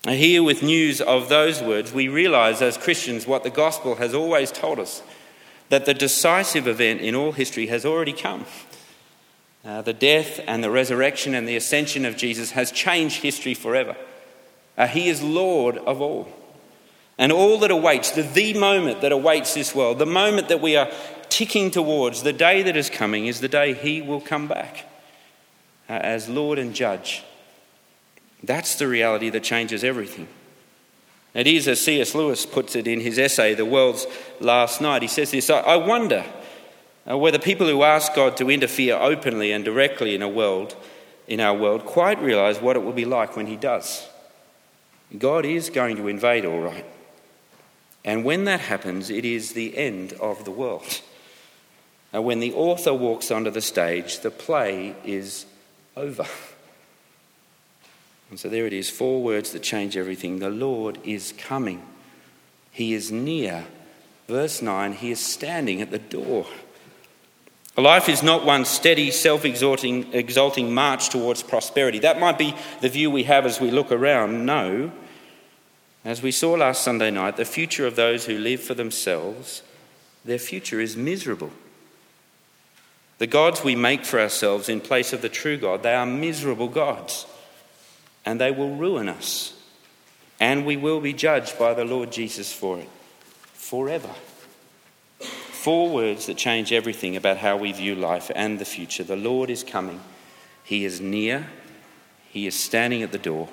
Here, 0.06 0.42
with 0.42 0.62
news 0.62 1.00
of 1.00 1.28
those 1.28 1.60
words, 1.60 1.92
we 1.92 2.08
realize 2.08 2.62
as 2.62 2.78
Christians 2.78 3.26
what 3.26 3.42
the 3.42 3.50
gospel 3.50 3.96
has 3.96 4.14
always 4.14 4.50
told 4.50 4.78
us 4.78 5.02
that 5.68 5.84
the 5.84 5.94
decisive 5.94 6.66
event 6.66 7.00
in 7.00 7.14
all 7.14 7.32
history 7.32 7.66
has 7.66 7.84
already 7.84 8.12
come. 8.12 8.46
Uh, 9.64 9.82
the 9.82 9.92
death 9.92 10.40
and 10.46 10.62
the 10.62 10.70
resurrection 10.70 11.34
and 11.34 11.46
the 11.46 11.56
ascension 11.56 12.06
of 12.06 12.16
Jesus 12.16 12.52
has 12.52 12.72
changed 12.72 13.22
history 13.22 13.54
forever. 13.54 13.96
Uh, 14.78 14.86
he 14.86 15.08
is 15.08 15.22
Lord 15.22 15.76
of 15.78 16.00
all. 16.00 16.28
And 17.18 17.32
all 17.32 17.58
that 17.58 17.72
awaits, 17.72 18.12
the, 18.12 18.22
the 18.22 18.54
moment 18.54 19.00
that 19.00 19.10
awaits 19.10 19.52
this 19.52 19.74
world, 19.74 19.98
the 19.98 20.06
moment 20.06 20.48
that 20.48 20.60
we 20.60 20.76
are 20.76 20.90
ticking 21.28 21.70
towards, 21.70 22.22
the 22.22 22.32
day 22.32 22.62
that 22.62 22.76
is 22.76 22.88
coming, 22.88 23.26
is 23.26 23.40
the 23.40 23.48
day 23.48 23.74
He 23.74 24.00
will 24.00 24.20
come 24.20 24.46
back 24.46 24.86
uh, 25.88 25.94
as 25.94 26.28
Lord 26.28 26.58
and 26.60 26.72
Judge. 26.74 27.24
That's 28.42 28.76
the 28.76 28.88
reality 28.88 29.30
that 29.30 29.42
changes 29.42 29.82
everything. 29.82 30.28
It 31.34 31.46
is, 31.46 31.68
as 31.68 31.80
C.S. 31.80 32.14
Lewis 32.14 32.46
puts 32.46 32.74
it 32.74 32.86
in 32.86 33.00
his 33.00 33.18
essay, 33.18 33.54
The 33.54 33.64
World's 33.64 34.06
Last 34.40 34.80
Night. 34.80 35.02
He 35.02 35.08
says 35.08 35.30
this 35.30 35.50
I 35.50 35.76
wonder 35.76 36.24
uh, 37.08 37.16
whether 37.16 37.38
people 37.38 37.66
who 37.66 37.82
ask 37.82 38.14
God 38.14 38.36
to 38.38 38.50
interfere 38.50 38.96
openly 38.96 39.52
and 39.52 39.64
directly 39.64 40.14
in 40.14 40.22
a 40.22 40.28
world, 40.28 40.76
in 41.26 41.40
our 41.40 41.54
world, 41.54 41.84
quite 41.84 42.20
realize 42.20 42.60
what 42.60 42.76
it 42.76 42.82
will 42.82 42.92
be 42.92 43.04
like 43.04 43.36
when 43.36 43.46
He 43.46 43.56
does. 43.56 44.08
God 45.16 45.44
is 45.44 45.70
going 45.70 45.96
to 45.96 46.08
invade, 46.08 46.44
all 46.44 46.60
right. 46.60 46.84
And 48.04 48.24
when 48.24 48.44
that 48.44 48.60
happens, 48.60 49.10
it 49.10 49.24
is 49.24 49.52
the 49.52 49.76
end 49.76 50.12
of 50.14 50.44
the 50.44 50.50
world. 50.50 51.00
And 52.12 52.24
when 52.24 52.40
the 52.40 52.52
author 52.52 52.94
walks 52.94 53.30
onto 53.30 53.50
the 53.50 53.60
stage, 53.60 54.20
the 54.20 54.30
play 54.30 54.94
is 55.04 55.46
over. 55.96 56.26
And 58.30 58.38
so 58.38 58.48
there 58.48 58.66
it 58.66 58.72
is 58.72 58.90
four 58.90 59.22
words 59.22 59.52
that 59.52 59.62
change 59.62 59.96
everything. 59.96 60.38
The 60.38 60.50
Lord 60.50 60.98
is 61.04 61.32
coming, 61.38 61.82
He 62.70 62.94
is 62.94 63.10
near. 63.10 63.64
Verse 64.26 64.60
9, 64.60 64.92
He 64.92 65.10
is 65.10 65.20
standing 65.20 65.80
at 65.80 65.90
the 65.90 65.98
door. 65.98 66.46
Life 67.78 68.08
is 68.08 68.22
not 68.22 68.44
one 68.44 68.64
steady, 68.64 69.10
self 69.10 69.44
exalting 69.44 70.74
march 70.74 71.08
towards 71.08 71.42
prosperity. 71.42 72.00
That 72.00 72.20
might 72.20 72.36
be 72.36 72.54
the 72.80 72.88
view 72.88 73.10
we 73.10 73.22
have 73.24 73.46
as 73.46 73.60
we 73.60 73.70
look 73.70 73.90
around. 73.92 74.44
No. 74.44 74.92
As 76.04 76.20
we 76.20 76.32
saw 76.32 76.54
last 76.54 76.82
Sunday 76.82 77.10
night, 77.10 77.36
the 77.36 77.44
future 77.44 77.86
of 77.86 77.96
those 77.96 78.26
who 78.26 78.36
live 78.36 78.60
for 78.60 78.74
themselves, 78.74 79.62
their 80.24 80.38
future 80.38 80.80
is 80.80 80.96
miserable. 80.96 81.50
The 83.18 83.26
gods 83.26 83.64
we 83.64 83.76
make 83.76 84.04
for 84.04 84.20
ourselves 84.20 84.68
in 84.68 84.80
place 84.80 85.12
of 85.12 85.22
the 85.22 85.28
true 85.28 85.56
God, 85.56 85.82
they 85.82 85.94
are 85.94 86.06
miserable 86.06 86.68
gods 86.68 87.26
and 88.28 88.38
they 88.38 88.50
will 88.50 88.76
ruin 88.76 89.08
us. 89.08 89.54
And 90.38 90.66
we 90.66 90.76
will 90.76 91.00
be 91.00 91.14
judged 91.14 91.58
by 91.58 91.72
the 91.72 91.86
Lord 91.86 92.12
Jesus 92.12 92.52
for 92.52 92.78
it 92.78 92.90
forever. 93.54 94.10
Four 95.18 95.88
words 95.88 96.26
that 96.26 96.36
change 96.36 96.70
everything 96.70 97.16
about 97.16 97.38
how 97.38 97.56
we 97.56 97.72
view 97.72 97.94
life 97.94 98.30
and 98.34 98.58
the 98.58 98.66
future. 98.66 99.02
The 99.02 99.16
Lord 99.16 99.48
is 99.48 99.64
coming, 99.64 100.02
He 100.62 100.84
is 100.84 101.00
near, 101.00 101.48
He 102.28 102.46
is 102.46 102.54
standing 102.54 103.02
at 103.02 103.12
the 103.12 103.18
door. 103.18 103.48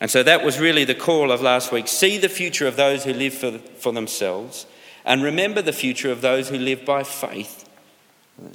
And 0.00 0.10
so 0.10 0.24
that 0.24 0.44
was 0.44 0.58
really 0.58 0.84
the 0.84 0.96
call 0.96 1.30
of 1.30 1.40
last 1.40 1.70
week. 1.70 1.86
See 1.86 2.18
the 2.18 2.28
future 2.28 2.66
of 2.66 2.74
those 2.74 3.04
who 3.04 3.12
live 3.12 3.34
for, 3.34 3.58
for 3.58 3.92
themselves, 3.92 4.66
and 5.04 5.22
remember 5.22 5.62
the 5.62 5.72
future 5.72 6.10
of 6.10 6.20
those 6.20 6.48
who 6.48 6.58
live 6.58 6.84
by 6.84 7.04
faith. 7.04 7.68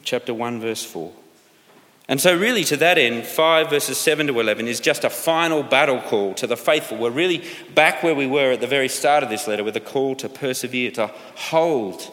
Chapter 0.03 0.33
1, 0.33 0.59
verse 0.59 0.83
4. 0.83 1.13
And 2.09 2.19
so, 2.19 2.37
really, 2.37 2.65
to 2.65 2.77
that 2.77 2.97
end, 2.97 3.25
5 3.25 3.69
verses 3.69 3.97
7 3.97 4.27
to 4.27 4.39
11 4.39 4.67
is 4.67 4.81
just 4.81 5.05
a 5.05 5.09
final 5.09 5.63
battle 5.63 6.01
call 6.01 6.33
to 6.35 6.47
the 6.47 6.57
faithful. 6.57 6.97
We're 6.97 7.11
really 7.11 7.45
back 7.73 8.03
where 8.03 8.15
we 8.15 8.27
were 8.27 8.51
at 8.51 8.61
the 8.61 8.67
very 8.67 8.89
start 8.89 9.23
of 9.23 9.29
this 9.29 9.47
letter 9.47 9.63
with 9.63 9.77
a 9.77 9.81
call 9.81 10.15
to 10.15 10.27
persevere, 10.27 10.91
to 10.91 11.07
hold. 11.35 12.11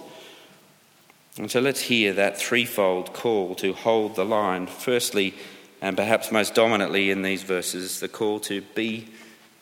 And 1.37 1.51
so, 1.51 1.61
let's 1.61 1.83
hear 1.83 2.13
that 2.13 2.39
threefold 2.39 3.13
call 3.13 3.57
to 3.57 3.73
hold 3.73 4.15
the 4.15 4.25
line. 4.25 4.69
Firstly, 4.69 5.35
and 5.83 5.97
perhaps 5.97 6.31
most 6.31 6.55
dominantly 6.55 7.11
in 7.11 7.23
these 7.23 7.43
verses, 7.43 7.99
the 7.99 8.09
call 8.09 8.39
to 8.41 8.61
be 8.61 9.09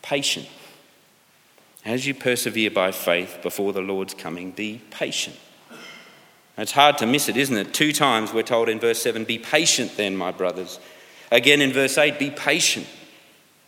patient. 0.03 0.47
As 1.85 2.05
you 2.05 2.13
persevere 2.13 2.69
by 2.69 2.91
faith 2.91 3.39
before 3.41 3.73
the 3.73 3.81
Lord's 3.81 4.13
coming, 4.13 4.51
be 4.51 4.81
patient. 4.91 5.37
It's 6.59 6.73
hard 6.73 6.97
to 6.97 7.05
miss 7.05 7.29
it, 7.29 7.37
isn't 7.37 7.55
it? 7.55 7.73
Two 7.73 7.93
times 7.93 8.33
we're 8.33 8.43
told 8.43 8.67
in 8.67 8.79
verse 8.79 9.01
7 9.01 9.23
be 9.23 9.37
patient 9.37 9.95
then, 9.95 10.17
my 10.17 10.31
brothers. 10.31 10.79
Again 11.31 11.61
in 11.61 11.71
verse 11.71 11.97
8, 11.97 12.19
be 12.19 12.31
patient. 12.31 12.85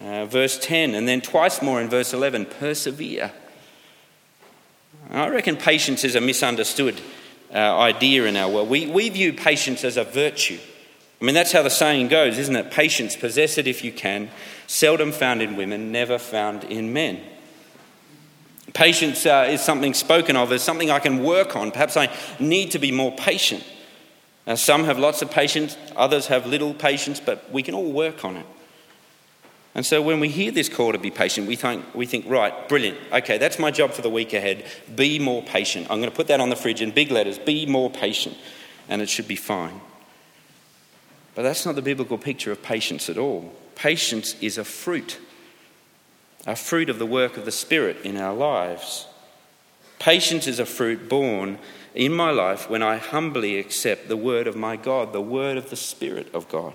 Uh, 0.02 0.26
verse 0.26 0.58
10, 0.58 0.96
and 0.96 1.08
then 1.08 1.22
twice 1.22 1.62
more 1.62 1.80
in 1.80 1.88
verse 1.88 2.12
11, 2.12 2.48
persevere. 2.48 3.32
I 5.12 5.30
reckon 5.30 5.58
patience 5.58 6.04
is 6.04 6.16
a 6.16 6.22
misunderstood 6.22 7.00
uh, 7.54 7.58
idea 7.78 8.26
in 8.26 8.36
our 8.36 8.50
world. 8.50 8.68
We, 8.68 8.88
we 8.88 9.10
view 9.10 9.32
patience 9.32 9.84
as 9.84 9.98
a 9.98 10.04
virtue. 10.04 10.58
I 11.22 11.26
mean, 11.26 11.36
that's 11.36 11.52
how 11.52 11.62
the 11.62 11.70
saying 11.70 12.08
goes, 12.08 12.40
isn't 12.40 12.56
it? 12.56 12.72
Patience, 12.72 13.16
possess 13.16 13.60
it 13.60 13.68
if 13.68 13.84
you 13.84 13.92
can, 13.92 14.32
seldom 14.66 15.12
found 15.12 15.42
in 15.42 15.56
women, 15.56 15.92
never 15.92 16.18
found 16.18 16.64
in 16.64 16.92
men. 16.92 17.22
Patience 18.74 19.26
uh, 19.26 19.48
is 19.50 19.62
something 19.62 19.94
spoken 19.94 20.36
of 20.36 20.52
as 20.52 20.62
something 20.62 20.90
I 20.90 21.00
can 21.00 21.24
work 21.24 21.56
on. 21.56 21.72
Perhaps 21.72 21.98
I 21.98 22.10
need 22.40 22.72
to 22.72 22.80
be 22.80 22.92
more 22.92 23.12
patient. 23.16 23.64
Uh, 24.48 24.56
some 24.56 24.86
have 24.86 24.98
lots 24.98 25.22
of 25.22 25.30
patience, 25.30 25.78
others 25.96 26.28
have 26.28 26.46
little 26.46 26.74
patience, 26.74 27.20
but 27.20 27.52
we 27.52 27.64
can 27.64 27.76
all 27.76 27.92
work 27.92 28.26
on 28.26 28.38
it. 28.38 28.46
And 29.74 29.86
so 29.86 30.02
when 30.02 30.20
we 30.20 30.28
hear 30.28 30.52
this 30.52 30.68
call 30.68 30.92
to 30.92 30.98
be 30.98 31.12
patient, 31.12 31.48
we 31.48 31.56
think, 31.56 31.86
we 31.96 32.06
think, 32.06 32.26
right, 32.28 32.68
brilliant. 32.68 32.98
Okay, 33.14 33.38
that's 33.38 33.58
my 33.58 33.72
job 33.72 33.92
for 33.92 34.02
the 34.02 34.10
week 34.10 34.34
ahead. 34.34 34.66
Be 34.94 35.18
more 35.18 35.42
patient. 35.44 35.88
I'm 35.90 36.00
going 36.00 36.10
to 36.10 36.16
put 36.16 36.28
that 36.28 36.42
on 36.42 36.50
the 36.50 36.56
fridge 36.56 36.82
in 36.82 36.92
big 36.92 37.10
letters. 37.10 37.40
Be 37.40 37.66
more 37.66 37.90
patient. 37.90 38.38
And 38.90 39.02
it 39.02 39.08
should 39.08 39.28
be 39.28 39.38
fine. 39.38 39.80
But 41.36 41.44
that's 41.44 41.66
not 41.66 41.76
the 41.76 41.82
biblical 41.82 42.18
picture 42.18 42.52
of 42.52 42.62
patience 42.62 43.10
at 43.10 43.18
all. 43.18 43.54
Patience 43.76 44.36
is 44.42 44.58
a 44.58 44.66
fruit 44.66 45.20
a 46.46 46.56
fruit 46.56 46.90
of 46.90 47.00
the 47.00 47.06
work 47.06 47.38
of 47.38 47.46
the 47.46 47.52
Spirit 47.52 47.98
in 48.04 48.18
our 48.18 48.34
lives. 48.34 49.08
Patience 50.00 50.48
is 50.48 50.60
a 50.60 50.66
fruit 50.66 51.08
born 51.08 51.60
in 51.94 52.14
my 52.14 52.32
life 52.32 52.70
when 52.70 52.82
I 52.82 52.98
humbly 52.98 53.60
accept 53.60 54.08
the 54.08 54.18
word 54.18 54.48
of 54.48 54.56
my 54.56 54.76
God, 54.76 55.14
the 55.14 55.22
word 55.22 55.58
of 55.58 55.70
the 55.70 55.76
Spirit 55.76 56.34
of 56.34 56.50
God. 56.50 56.74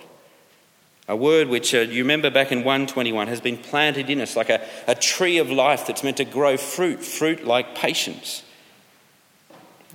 A 1.09 1.17
word 1.17 1.49
which, 1.49 1.75
uh, 1.75 1.79
you 1.79 2.03
remember 2.03 2.31
back 2.31 2.51
in 2.51 2.59
121, 2.59 3.29
has 3.29 3.41
been 3.41 3.57
planted 3.57 4.11
in 4.11 4.21
us 4.21 4.37
like 4.37 4.51
a, 4.51 4.65
a 4.89 4.95
tree 4.95 5.39
of 5.39 5.51
life 5.51 5.87
that's 5.87 6.03
meant 6.03 6.17
to 6.17 6.25
grow 6.25 6.57
fruit, 6.57 7.03
fruit 7.03 7.45
like 7.45 7.77
patience. 7.77 8.43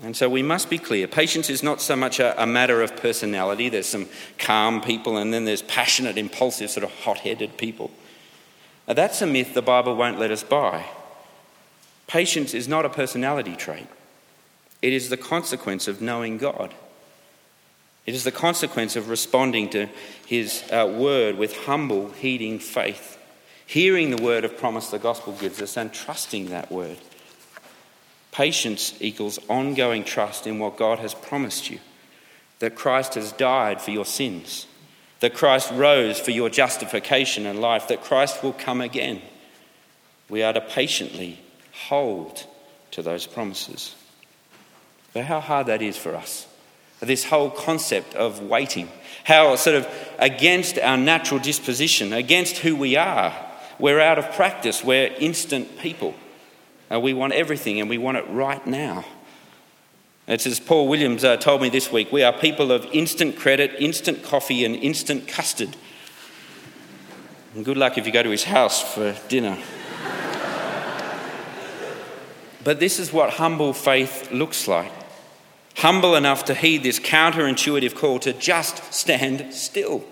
And 0.03 0.15
so 0.15 0.29
we 0.29 0.41
must 0.41 0.69
be 0.69 0.77
clear 0.77 1.07
patience 1.07 1.49
is 1.49 1.61
not 1.61 1.81
so 1.81 1.95
much 1.95 2.19
a, 2.19 2.41
a 2.41 2.47
matter 2.47 2.81
of 2.81 2.95
personality. 2.95 3.69
There's 3.69 3.87
some 3.87 4.07
calm 4.37 4.81
people, 4.81 5.17
and 5.17 5.33
then 5.33 5.45
there's 5.45 5.61
passionate, 5.61 6.17
impulsive, 6.17 6.69
sort 6.69 6.85
of 6.85 6.91
hot 6.91 7.19
headed 7.19 7.57
people. 7.57 7.91
Now, 8.87 8.93
that's 8.93 9.21
a 9.21 9.27
myth 9.27 9.53
the 9.53 9.61
Bible 9.61 9.95
won't 9.95 10.19
let 10.19 10.31
us 10.31 10.43
buy. 10.43 10.85
Patience 12.07 12.53
is 12.53 12.67
not 12.67 12.85
a 12.85 12.89
personality 12.89 13.55
trait, 13.55 13.87
it 14.81 14.93
is 14.93 15.09
the 15.09 15.17
consequence 15.17 15.87
of 15.87 16.01
knowing 16.01 16.37
God. 16.37 16.73
It 18.07 18.15
is 18.15 18.23
the 18.23 18.31
consequence 18.31 18.95
of 18.95 19.09
responding 19.09 19.69
to 19.69 19.87
His 20.25 20.63
uh, 20.71 20.91
word 20.91 21.37
with 21.37 21.55
humble, 21.65 22.09
heeding 22.09 22.57
faith, 22.57 23.19
hearing 23.65 24.09
the 24.09 24.21
word 24.21 24.43
of 24.43 24.57
promise 24.57 24.89
the 24.89 24.97
gospel 24.97 25.33
gives 25.33 25.61
us, 25.61 25.77
and 25.77 25.93
trusting 25.93 26.49
that 26.49 26.71
word. 26.71 26.97
Patience 28.31 28.95
equals 28.99 29.37
ongoing 29.49 30.03
trust 30.03 30.47
in 30.47 30.57
what 30.57 30.77
God 30.77 30.97
has 30.97 31.13
promised 31.13 31.69
you 31.69 31.79
that 32.59 32.75
Christ 32.75 33.15
has 33.15 33.31
died 33.33 33.81
for 33.81 33.91
your 33.91 34.05
sins 34.05 34.67
that 35.21 35.33
Christ 35.33 35.71
rose 35.71 36.19
for 36.19 36.31
your 36.31 36.49
justification 36.49 37.45
and 37.45 37.61
life, 37.61 37.87
that 37.87 38.03
Christ 38.03 38.43
will 38.43 38.53
come 38.53 38.81
again. 38.81 39.21
We 40.29 40.43
are 40.43 40.53
to 40.53 40.61
patiently 40.61 41.39
hold 41.87 42.45
to 42.91 43.01
those 43.01 43.25
promises. 43.25 43.95
But 45.13 45.25
how 45.25 45.39
hard 45.39 45.67
that 45.67 45.81
is 45.81 45.97
for 45.97 46.15
us. 46.15 46.47
This 46.99 47.23
whole 47.23 47.49
concept 47.49 48.13
of 48.15 48.41
waiting, 48.41 48.89
how 49.23 49.55
sort 49.55 49.75
of 49.75 49.87
against 50.19 50.77
our 50.77 50.97
natural 50.97 51.39
disposition, 51.39 52.13
against 52.13 52.57
who 52.57 52.75
we 52.75 52.95
are, 52.95 53.33
we're 53.79 53.99
out 53.99 54.19
of 54.19 54.31
practice, 54.33 54.83
we're 54.83 55.07
instant 55.19 55.79
people. 55.79 56.13
Uh, 56.91 56.99
we 56.99 57.13
want 57.13 57.33
everything 57.33 57.79
and 57.79 57.89
we 57.89 57.97
want 57.97 58.17
it 58.17 58.27
right 58.29 58.65
now. 58.67 59.05
It's 60.31 60.47
as 60.47 60.61
Paul 60.61 60.87
Williams 60.87 61.25
uh, 61.25 61.35
told 61.35 61.61
me 61.61 61.67
this 61.67 61.91
week 61.91 62.09
we 62.13 62.23
are 62.23 62.31
people 62.31 62.71
of 62.71 62.85
instant 62.93 63.35
credit, 63.35 63.75
instant 63.79 64.23
coffee, 64.23 64.63
and 64.63 64.77
instant 64.77 65.27
custard. 65.27 65.75
And 67.53 67.65
good 67.65 67.75
luck 67.75 67.97
if 67.97 68.05
you 68.05 68.13
go 68.13 68.23
to 68.23 68.29
his 68.29 68.45
house 68.45 68.81
for 68.81 69.13
dinner. 69.27 69.57
but 72.63 72.79
this 72.79 72.97
is 72.97 73.11
what 73.11 73.31
humble 73.31 73.73
faith 73.73 74.31
looks 74.31 74.69
like 74.69 74.91
humble 75.75 76.15
enough 76.15 76.45
to 76.45 76.53
heed 76.53 76.83
this 76.83 76.99
counterintuitive 76.99 77.95
call 77.95 78.19
to 78.19 78.31
just 78.31 78.93
stand 78.93 79.53
still. 79.53 80.03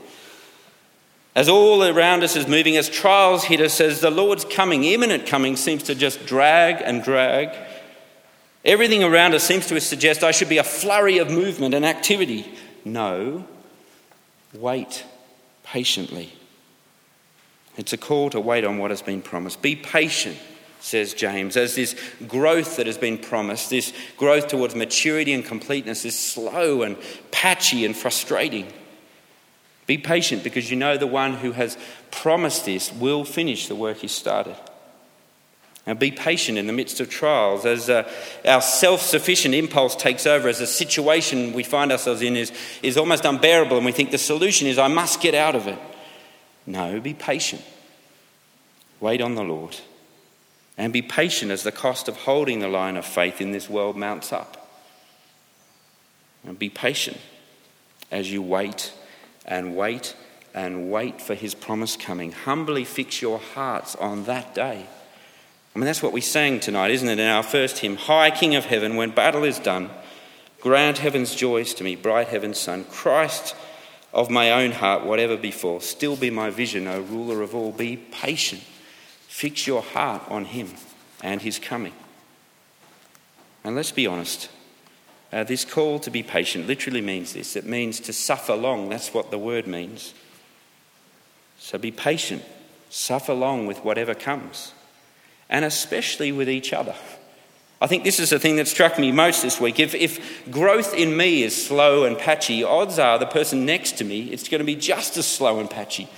As 1.36 1.48
all 1.48 1.84
around 1.84 2.24
us 2.24 2.36
is 2.36 2.48
moving, 2.48 2.76
as 2.76 2.90
trials 2.90 3.46
hit 3.46 3.62
us, 3.62 3.80
as 3.80 4.02
the 4.02 4.12
Lord's 4.12 4.44
coming, 4.44 4.84
imminent 4.84 5.28
coming, 5.28 5.56
seems 5.56 5.84
to 5.84 5.96
just 5.96 6.26
drag 6.26 6.82
and 6.82 7.04
drag, 7.04 7.56
everything 8.64 9.04
around 9.04 9.34
us 9.34 9.44
seems 9.44 9.68
to 9.68 9.80
suggest 9.80 10.24
I 10.24 10.32
should 10.32 10.50
be 10.50 10.58
a 10.58 10.64
flurry 10.64 11.18
of 11.18 11.30
movement 11.30 11.74
and 11.74 11.86
activity. 11.86 12.52
No, 12.86 13.46
wait 14.54 15.06
patiently. 15.64 16.34
It's 17.78 17.94
a 17.94 17.98
call 17.98 18.30
to 18.32 18.40
wait 18.40 18.66
on 18.66 18.78
what 18.78 18.92
has 18.92 19.02
been 19.02 19.22
promised. 19.22 19.62
Be 19.62 19.76
patient, 19.76 20.38
says 20.82 21.14
James, 21.14 21.56
as 21.56 21.76
this 21.76 21.96
growth 22.28 22.76
that 22.76 22.88
has 22.88 22.98
been 22.98 23.18
promised, 23.18 23.70
this 23.70 23.94
growth 24.18 24.48
towards 24.48 24.76
maturity 24.76 25.32
and 25.34 25.46
completeness 25.46 26.04
is 26.04 26.18
slow 26.18 26.82
and 26.82 26.98
patchy 27.32 27.86
and 27.86 27.96
frustrating. 27.96 28.68
Be 29.86 29.98
patient 29.98 30.44
because 30.44 30.70
you 30.70 30.76
know 30.76 30.98
the 30.98 31.08
one 31.08 31.36
who 31.36 31.54
has 31.54 31.78
promised 32.12 32.66
this 32.66 32.92
will 32.92 33.24
finish 33.24 33.68
the 33.68 33.76
work 33.76 33.98
he 33.98 34.08
started. 34.08 34.56
And 35.86 35.98
be 35.98 36.12
patient 36.12 36.58
in 36.58 36.68
the 36.68 36.74
midst 36.74 37.00
of 37.00 37.10
trials 37.10 37.66
as 37.66 37.90
uh, 37.90 38.10
our 38.46 38.62
self 38.62 39.02
sufficient 39.02 39.56
impulse 39.56 39.96
takes 39.96 40.28
over, 40.28 40.48
as 40.48 40.60
the 40.60 40.68
situation 40.68 41.54
we 41.54 41.64
find 41.64 41.92
ourselves 41.92 42.22
in 42.22 42.36
is, 42.36 42.52
is 42.84 42.98
almost 42.98 43.26
unbearable, 43.26 43.78
and 43.78 43.86
we 43.86 43.92
think 43.92 44.12
the 44.12 44.18
solution 44.18 44.68
is, 44.68 44.78
I 44.78 44.88
must 44.88 45.22
get 45.22 45.34
out 45.34 45.56
of 45.56 45.68
it. 45.68 45.80
No, 46.68 47.00
be 47.00 47.14
patient. 47.14 47.64
Wait 49.00 49.22
on 49.22 49.36
the 49.36 49.44
Lord. 49.44 49.78
And 50.78 50.94
be 50.94 51.02
patient 51.02 51.52
as 51.52 51.64
the 51.64 51.72
cost 51.72 52.08
of 52.08 52.16
holding 52.18 52.60
the 52.60 52.68
line 52.68 52.96
of 52.96 53.06
faith 53.06 53.42
in 53.42 53.52
this 53.52 53.70
world 53.70 53.98
mounts 53.98 54.32
up. 54.32 54.70
And 56.46 56.58
be 56.58 56.70
patient 56.70 57.18
as 58.12 58.32
you 58.32 58.42
wait 58.42 58.94
and 59.46 59.76
wait 59.76 60.16
and 60.54 60.92
wait 60.92 61.22
for 61.22 61.36
his 61.36 61.54
promise 61.54 61.96
coming. 61.96 62.32
Humbly 62.32 62.86
fix 62.86 63.22
your 63.22 63.40
hearts 63.40 63.96
on 63.96 64.26
that 64.26 64.56
day. 64.56 64.86
I 65.76 65.80
mean, 65.80 65.86
that's 65.86 66.02
what 66.02 66.14
we 66.14 66.22
sang 66.22 66.60
tonight, 66.60 66.92
isn't 66.92 67.08
it, 67.08 67.20
in 67.20 67.28
our 67.28 67.44
first 67.44 67.80
hymn? 67.80 67.96
High 67.96 68.32
King 68.32 68.56
of 68.56 68.66
Heaven, 68.66 68.96
when 68.96 69.12
battle 69.12 69.44
is 69.44 69.60
done, 69.60 69.90
grant 70.62 70.98
heaven's 70.98 71.36
joys 71.36 71.74
to 71.76 71.84
me, 71.84 71.96
bright 71.96 72.28
heaven's 72.28 72.60
Son. 72.60 72.84
Christ 72.86 73.56
of 74.14 74.30
my 74.30 74.52
own 74.52 74.72
heart, 74.72 75.06
whatever 75.06 75.38
befall, 75.38 75.80
still 75.80 76.16
be 76.16 76.30
my 76.30 76.50
vision, 76.50 76.88
O 76.88 77.02
ruler 77.02 77.42
of 77.42 77.54
all. 77.54 77.72
Be 77.72 77.98
patient. 77.98 78.64
Fix 79.28 79.68
your 79.68 79.82
heart 79.82 80.24
on 80.30 80.46
him 80.46 80.74
and 81.22 81.42
his 81.42 81.60
coming. 81.60 81.94
And 83.64 83.76
let's 83.76 83.92
be 83.92 84.08
honest. 84.08 84.50
Uh, 85.32 85.44
this 85.44 85.64
call 85.64 86.00
to 86.00 86.10
be 86.10 86.24
patient 86.24 86.66
literally 86.66 87.02
means 87.02 87.34
this 87.34 87.56
it 87.56 87.66
means 87.66 88.00
to 88.00 88.14
suffer 88.14 88.56
long. 88.56 88.90
That's 88.90 89.14
what 89.14 89.30
the 89.30 89.38
word 89.38 89.68
means. 89.68 90.14
So 91.60 91.78
be 91.78 91.92
patient, 91.92 92.44
suffer 92.90 93.34
long 93.34 93.68
with 93.68 93.84
whatever 93.84 94.16
comes, 94.16 94.74
and 95.50 95.66
especially 95.66 96.32
with 96.32 96.50
each 96.50 96.74
other. 96.74 96.96
I 97.82 97.88
think 97.88 98.04
this 98.04 98.20
is 98.20 98.30
the 98.30 98.40
thing 98.40 98.58
that 98.58 98.68
struck 98.68 99.00
me 99.00 99.12
most 99.12 99.42
this 99.42 99.60
week. 99.60 99.80
If, 99.80 99.96
if 99.96 100.52
growth 100.52 100.94
in 100.94 101.16
me 101.16 101.44
is 101.44 101.66
slow 101.66 102.04
and 102.04 102.18
patchy, 102.18 102.64
odds 102.64 103.00
are 103.00 103.18
the 103.18 103.26
person 103.26 103.66
next 103.66 103.94
to 104.00 104.04
me, 104.04 104.32
it's 104.32 104.50
going 104.50 104.60
to 104.60 104.66
be 104.66 104.76
just 104.76 105.16
as 105.16 105.26
slow 105.26 105.60
and 105.60 105.70
patchy. 105.70 106.10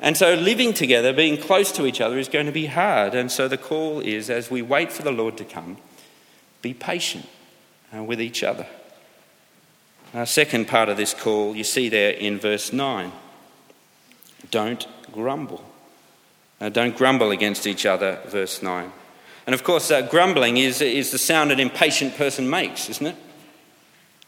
And 0.00 0.16
so 0.16 0.34
living 0.34 0.74
together, 0.74 1.12
being 1.12 1.38
close 1.38 1.72
to 1.72 1.86
each 1.86 2.00
other, 2.00 2.18
is 2.18 2.28
going 2.28 2.46
to 2.46 2.52
be 2.52 2.66
hard. 2.66 3.14
And 3.14 3.32
so 3.32 3.48
the 3.48 3.56
call 3.56 4.00
is 4.00 4.30
as 4.30 4.50
we 4.50 4.62
wait 4.62 4.92
for 4.92 5.02
the 5.02 5.10
Lord 5.10 5.36
to 5.38 5.44
come, 5.44 5.78
be 6.62 6.74
patient 6.74 7.26
uh, 7.96 8.02
with 8.02 8.20
each 8.20 8.44
other. 8.44 8.66
Our 10.14 10.26
second 10.26 10.68
part 10.68 10.88
of 10.88 10.96
this 10.96 11.14
call, 11.14 11.56
you 11.56 11.64
see 11.64 11.88
there 11.88 12.12
in 12.12 12.38
verse 12.38 12.72
9 12.72 13.12
don't 14.50 14.86
grumble. 15.12 15.64
Uh, 16.60 16.68
don't 16.68 16.96
grumble 16.96 17.30
against 17.30 17.66
each 17.66 17.86
other, 17.86 18.18
verse 18.26 18.62
9. 18.62 18.92
And 19.46 19.54
of 19.54 19.64
course, 19.64 19.90
uh, 19.90 20.02
grumbling 20.02 20.56
is, 20.56 20.82
is 20.82 21.10
the 21.10 21.18
sound 21.18 21.52
an 21.52 21.60
impatient 21.60 22.16
person 22.16 22.50
makes, 22.50 22.90
isn't 22.90 23.06
it? 23.06 23.16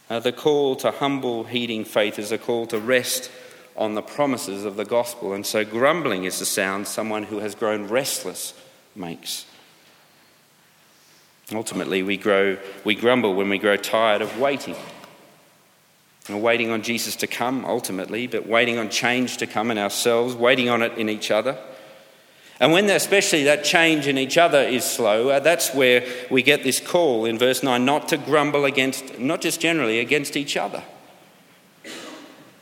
Uh, 0.08 0.18
the 0.18 0.32
call 0.32 0.76
to 0.76 0.90
humble, 0.90 1.44
heeding 1.44 1.84
faith 1.84 2.18
is 2.18 2.32
a 2.32 2.38
call 2.38 2.66
to 2.66 2.78
rest 2.78 3.30
on 3.76 3.94
the 3.94 4.02
promises 4.02 4.64
of 4.64 4.76
the 4.76 4.84
gospel. 4.84 5.32
And 5.32 5.46
so, 5.46 5.64
grumbling 5.64 6.24
is 6.24 6.38
the 6.38 6.46
sound 6.46 6.88
someone 6.88 7.24
who 7.24 7.38
has 7.38 7.54
grown 7.54 7.86
restless 7.88 8.54
makes. 8.96 9.46
Ultimately, 11.52 12.02
we, 12.02 12.16
grow, 12.16 12.56
we 12.84 12.94
grumble 12.94 13.34
when 13.34 13.48
we 13.48 13.58
grow 13.58 13.76
tired 13.76 14.22
of 14.22 14.38
waiting. 14.38 14.76
Waiting 16.28 16.70
on 16.70 16.82
Jesus 16.82 17.16
to 17.16 17.26
come, 17.26 17.64
ultimately, 17.64 18.26
but 18.26 18.46
waiting 18.46 18.78
on 18.78 18.88
change 18.88 19.38
to 19.38 19.46
come 19.46 19.70
in 19.70 19.78
ourselves, 19.78 20.34
waiting 20.34 20.68
on 20.68 20.82
it 20.82 20.96
in 20.96 21.08
each 21.08 21.30
other. 21.30 21.58
And 22.60 22.72
when 22.72 22.90
especially 22.90 23.44
that 23.44 23.64
change 23.64 24.06
in 24.06 24.18
each 24.18 24.36
other 24.36 24.60
is 24.60 24.84
slow, 24.84 25.30
uh, 25.30 25.40
that's 25.40 25.74
where 25.74 26.06
we 26.30 26.42
get 26.42 26.62
this 26.62 26.78
call 26.78 27.24
in 27.24 27.38
verse 27.38 27.62
9 27.62 27.82
not 27.82 28.08
to 28.08 28.18
grumble 28.18 28.66
against, 28.66 29.18
not 29.18 29.40
just 29.40 29.60
generally, 29.60 29.98
against 29.98 30.36
each 30.36 30.58
other. 30.58 30.84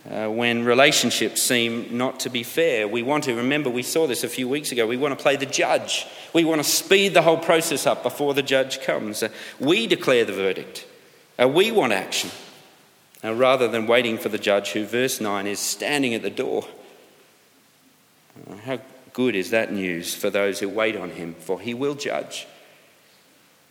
Uh, 0.09 0.29
when 0.29 0.65
relationships 0.65 1.43
seem 1.43 1.99
not 1.99 2.21
to 2.21 2.31
be 2.31 2.45
fair, 2.45 2.87
we 2.87 3.03
want 3.03 3.25
to 3.25 3.35
remember, 3.35 3.69
we 3.69 3.83
saw 3.83 4.07
this 4.07 4.23
a 4.23 4.29
few 4.29 4.49
weeks 4.49 4.71
ago, 4.71 4.87
we 4.87 4.97
want 4.97 5.19
to 5.19 5.23
play 5.23 5.37
the 5.37 5.45
judge. 5.45 6.07
We 6.33 6.45
want 6.45 6.63
to 6.63 6.69
speed 6.69 7.13
the 7.13 7.23
whole 7.23 7.37
process 7.37 7.85
up 7.85 8.05
before 8.05 8.33
the 8.35 8.43
judge 8.43 8.81
comes. 8.81 9.23
Uh, 9.23 9.29
we 9.59 9.89
declare 9.89 10.25
the 10.25 10.33
verdict. 10.33 10.87
Uh, 11.39 11.49
we 11.49 11.73
want 11.73 11.93
action. 11.93 12.31
Uh, 13.23 13.35
rather 13.35 13.67
than 13.67 13.89
waiting 13.89 14.17
for 14.17 14.29
the 14.29 14.39
judge, 14.39 14.71
who, 14.71 14.87
verse 14.87 15.21
9, 15.21 15.47
is 15.49 15.59
standing 15.59 16.15
at 16.15 16.23
the 16.23 16.31
door. 16.31 16.65
Uh, 18.49 18.55
how 18.59 18.79
good 19.19 19.35
is 19.35 19.51
that 19.51 19.73
news 19.73 20.15
for 20.15 20.31
those 20.31 20.61
who 20.61 20.69
wait 20.69 20.95
on 20.95 21.11
him, 21.11 21.35
for 21.41 21.59
he 21.59 21.75
will 21.75 21.97
judge. 21.97 22.47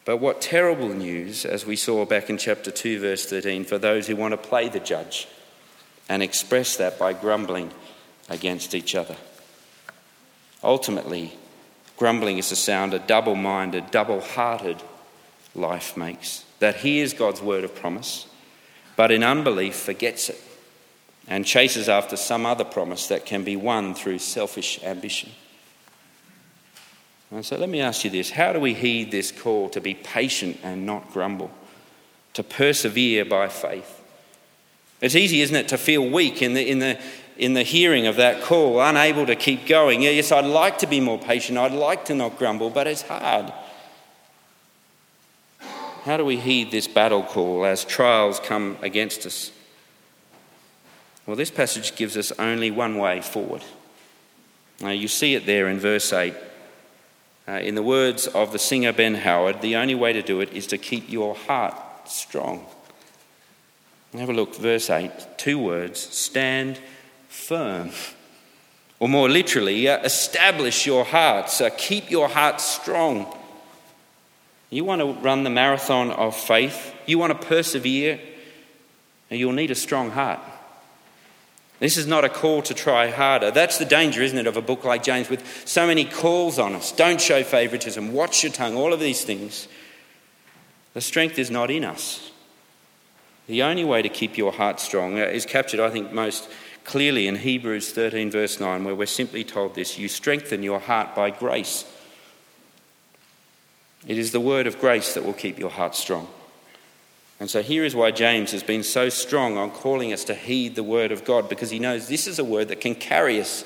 But 0.04 0.18
what 0.18 0.42
terrible 0.42 0.90
news, 0.90 1.46
as 1.46 1.66
we 1.66 1.78
saw 1.78 2.04
back 2.04 2.30
in 2.30 2.38
chapter 2.38 2.70
2, 2.70 3.00
verse 3.00 3.26
13, 3.26 3.64
for 3.64 3.78
those 3.78 4.08
who 4.08 4.18
want 4.18 4.34
to 4.34 4.50
play 4.50 4.68
the 4.68 4.82
judge 4.82 5.26
and 6.10 6.22
express 6.22 6.76
that 6.76 7.00
by 7.00 7.14
grumbling 7.14 7.72
against 8.28 8.76
each 8.76 8.94
other. 8.94 9.16
Ultimately, 10.62 11.38
grumbling 11.96 12.40
is 12.40 12.50
the 12.50 12.58
sound 12.58 12.94
a 12.94 13.00
double 13.00 13.36
minded, 13.36 13.90
double 13.90 14.20
hearted 14.20 14.84
life 15.56 15.96
makes 15.96 16.44
that 16.60 16.76
hears 16.76 17.14
God's 17.14 17.42
word 17.42 17.64
of 17.64 17.74
promise, 17.74 18.28
but 18.98 19.14
in 19.14 19.24
unbelief 19.24 19.78
forgets 19.78 20.28
it 20.28 20.42
and 21.28 21.46
chases 21.46 21.90
after 21.90 22.16
some 22.16 22.46
other 22.46 22.64
promise 22.64 23.08
that 23.08 23.26
can 23.26 23.44
be 23.44 23.56
won 23.56 23.94
through 23.94 24.20
selfish 24.20 24.82
ambition. 24.84 25.30
And 27.32 27.46
so 27.46 27.58
let 27.58 27.68
me 27.68 27.82
ask 27.82 28.06
you 28.06 28.10
this 28.10 28.30
how 28.30 28.54
do 28.54 28.60
we 28.60 28.74
heed 28.74 29.12
this 29.12 29.32
call 29.32 29.70
to 29.70 29.82
be 29.82 29.94
patient 29.94 30.60
and 30.64 30.86
not 30.86 31.12
grumble, 31.12 31.52
to 32.34 32.44
persevere 32.44 33.26
by 33.26 33.50
faith? 33.50 34.02
It's 35.02 35.16
easy, 35.16 35.42
isn't 35.42 35.56
it, 35.56 35.68
to 35.68 35.78
feel 35.78 36.10
weak 36.10 36.42
in 36.42 36.54
the, 36.54 36.68
in 36.68 36.80
the, 36.80 37.00
in 37.38 37.54
the 37.54 37.64
hearing 37.64 38.08
of 38.08 38.16
that 38.16 38.42
call, 38.42 38.82
unable 38.82 39.26
to 39.28 39.36
keep 39.36 39.68
going. 39.68 40.02
Yes, 40.02 40.32
I'd 40.32 40.46
like 40.46 40.80
to 40.80 40.88
be 40.88 41.00
more 41.00 41.20
patient, 41.20 41.58
I'd 41.58 41.74
like 41.74 42.06
to 42.06 42.16
not 42.16 42.40
grumble, 42.40 42.70
but 42.70 42.88
it's 42.88 43.04
hard. 43.04 43.54
How 46.04 46.16
do 46.16 46.24
we 46.24 46.38
heed 46.38 46.72
this 46.72 46.88
battle 46.88 47.22
call 47.22 47.66
as 47.66 47.84
trials 47.84 48.40
come 48.40 48.78
against 48.82 49.26
us? 49.26 49.52
Well, 51.28 51.36
this 51.36 51.52
passage 51.52 51.98
gives 51.98 52.16
us 52.16 52.32
only 52.40 52.72
one 52.72 52.98
way 52.98 53.20
forward. 53.20 53.62
Now, 54.80 54.92
you 54.92 55.10
see 55.10 55.36
it 55.36 55.46
there 55.46 55.68
in 55.68 55.78
verse 55.78 56.14
8. 56.14 56.34
Uh, 57.50 57.52
in 57.52 57.76
the 57.76 57.84
words 57.84 58.28
of 58.28 58.54
the 58.54 58.60
singer 58.60 58.94
Ben 58.94 59.16
Howard, 59.16 59.62
the 59.62 59.76
only 59.76 59.96
way 59.96 60.14
to 60.14 60.22
do 60.22 60.40
it 60.40 60.54
is 60.54 60.68
to 60.68 60.78
keep 60.78 61.10
your 61.10 61.36
heart 61.36 61.76
strong. 62.06 62.66
Have 64.14 64.30
a 64.30 64.34
look, 64.34 64.56
verse 64.56 64.90
8, 64.90 65.12
two 65.38 65.60
words 65.60 66.00
stand 66.00 66.80
firm. 67.28 67.92
Or 69.00 69.10
more 69.10 69.30
literally, 69.30 69.88
uh, 69.88 70.00
establish 70.00 70.88
your 70.88 71.04
hearts, 71.04 71.62
uh, 71.62 71.70
keep 71.78 72.10
your 72.10 72.30
hearts 72.30 72.64
strong. 72.64 73.38
You 74.70 74.86
want 74.86 75.02
to 75.02 75.14
run 75.22 75.44
the 75.44 75.50
marathon 75.50 76.10
of 76.12 76.36
faith, 76.36 76.96
you 77.06 77.20
want 77.20 77.40
to 77.40 77.48
persevere, 77.48 78.20
you'll 79.30 79.54
need 79.54 79.72
a 79.72 79.76
strong 79.76 80.10
heart. 80.12 80.40
This 81.80 81.98
is 81.98 82.08
not 82.08 82.26
a 82.26 82.30
call 82.30 82.64
to 82.64 82.74
try 82.74 83.12
harder. 83.12 83.52
That's 83.52 83.78
the 83.78 83.86
danger, 83.86 84.24
isn't 84.24 84.38
it, 84.38 84.48
of 84.48 84.58
a 84.58 84.62
book 84.62 84.84
like 84.84 85.04
James 85.04 85.30
with 85.30 85.46
so 85.68 85.86
many 85.86 86.06
calls 86.06 86.58
on 86.58 86.74
us. 86.74 86.92
Don't 86.92 87.22
show 87.22 87.44
favoritism, 87.44 88.14
watch 88.14 88.44
your 88.44 88.52
tongue, 88.52 88.76
all 88.76 88.94
of 88.94 89.00
these 89.00 89.24
things. 89.24 89.68
The 90.94 91.02
strength 91.02 91.38
is 91.38 91.52
not 91.52 91.70
in 91.70 91.86
us. 91.86 92.32
The 93.46 93.64
only 93.64 93.84
way 93.84 94.02
to 94.02 94.10
keep 94.10 94.38
your 94.38 94.52
heart 94.52 94.80
strong 94.80 95.20
uh, 95.20 95.24
is 95.24 95.46
captured, 95.46 95.80
I 95.80 95.90
think, 95.90 96.12
most 96.12 96.50
clearly 96.84 97.28
in 97.28 97.36
Hebrews 97.36 97.92
13, 97.92 98.32
verse 98.32 98.60
9, 98.60 98.84
where 98.84 98.96
we're 98.96 99.06
simply 99.06 99.44
told 99.44 99.76
this 99.76 100.00
You 100.00 100.08
strengthen 100.08 100.64
your 100.64 100.80
heart 100.80 101.16
by 101.16 101.30
grace. 101.30 101.86
It 104.08 104.18
is 104.18 104.32
the 104.32 104.40
word 104.40 104.68
of 104.68 104.80
grace 104.80 105.14
that 105.14 105.24
will 105.24 105.34
keep 105.34 105.60
your 105.60 105.70
heart 105.70 105.96
strong. 105.96 106.28
And 107.40 107.50
so 107.50 107.62
here 107.62 107.84
is 107.84 107.96
why 107.96 108.12
James 108.12 108.52
has 108.52 108.64
been 108.64 108.84
so 108.84 109.10
strong 109.10 109.58
on 109.58 109.70
calling 109.70 110.12
us 110.12 110.24
to 110.26 110.34
heed 110.34 110.76
the 110.76 110.84
word 110.84 111.12
of 111.12 111.24
God, 111.24 111.50
because 111.50 111.70
he 111.70 111.80
knows 111.80 112.08
this 112.08 112.28
is 112.28 112.40
a 112.40 112.44
word 112.44 112.70
that 112.70 112.82
can 112.82 112.96
carry 112.96 113.40
us 113.40 113.64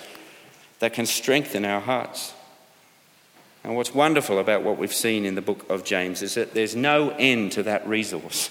that 0.80 0.94
can 0.94 1.06
strengthen 1.06 1.64
our 1.64 1.80
hearts. 1.80 2.34
And 3.64 3.76
what's 3.76 3.94
wonderful 3.94 4.40
about 4.40 4.64
what 4.64 4.78
we've 4.78 4.94
seen 4.94 5.26
in 5.26 5.36
the 5.36 5.42
book 5.42 5.70
of 5.70 5.86
James 5.86 6.22
is 6.24 6.34
that 6.34 6.54
there's 6.54 6.76
no 6.76 7.12
end 7.12 7.52
to 7.54 7.64
that 7.64 7.88
resource, 7.88 8.50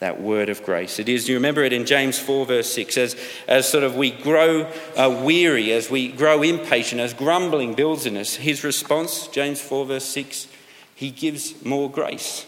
that 0.00 0.20
word 0.20 0.48
of 0.48 0.62
grace. 0.62 0.98
It 0.98 1.08
is, 1.08 1.28
you 1.28 1.34
remember 1.34 1.62
it 1.62 1.74
in 1.74 1.84
James 1.84 2.18
4, 2.18 2.46
verse 2.46 2.72
6, 2.72 2.96
as, 2.96 3.16
as 3.46 3.68
sort 3.68 3.84
of 3.84 3.96
we 3.96 4.10
grow 4.10 4.62
uh, 4.96 5.22
weary, 5.22 5.70
as 5.72 5.90
we 5.90 6.10
grow 6.10 6.42
impatient, 6.42 7.02
as 7.02 7.12
grumbling 7.12 7.74
builds 7.74 8.06
in 8.06 8.16
us, 8.16 8.36
his 8.36 8.64
response, 8.64 9.28
James 9.28 9.60
4, 9.60 9.84
verse 9.84 10.06
6, 10.06 10.48
he 10.94 11.10
gives 11.10 11.62
more 11.62 11.90
grace. 11.90 12.46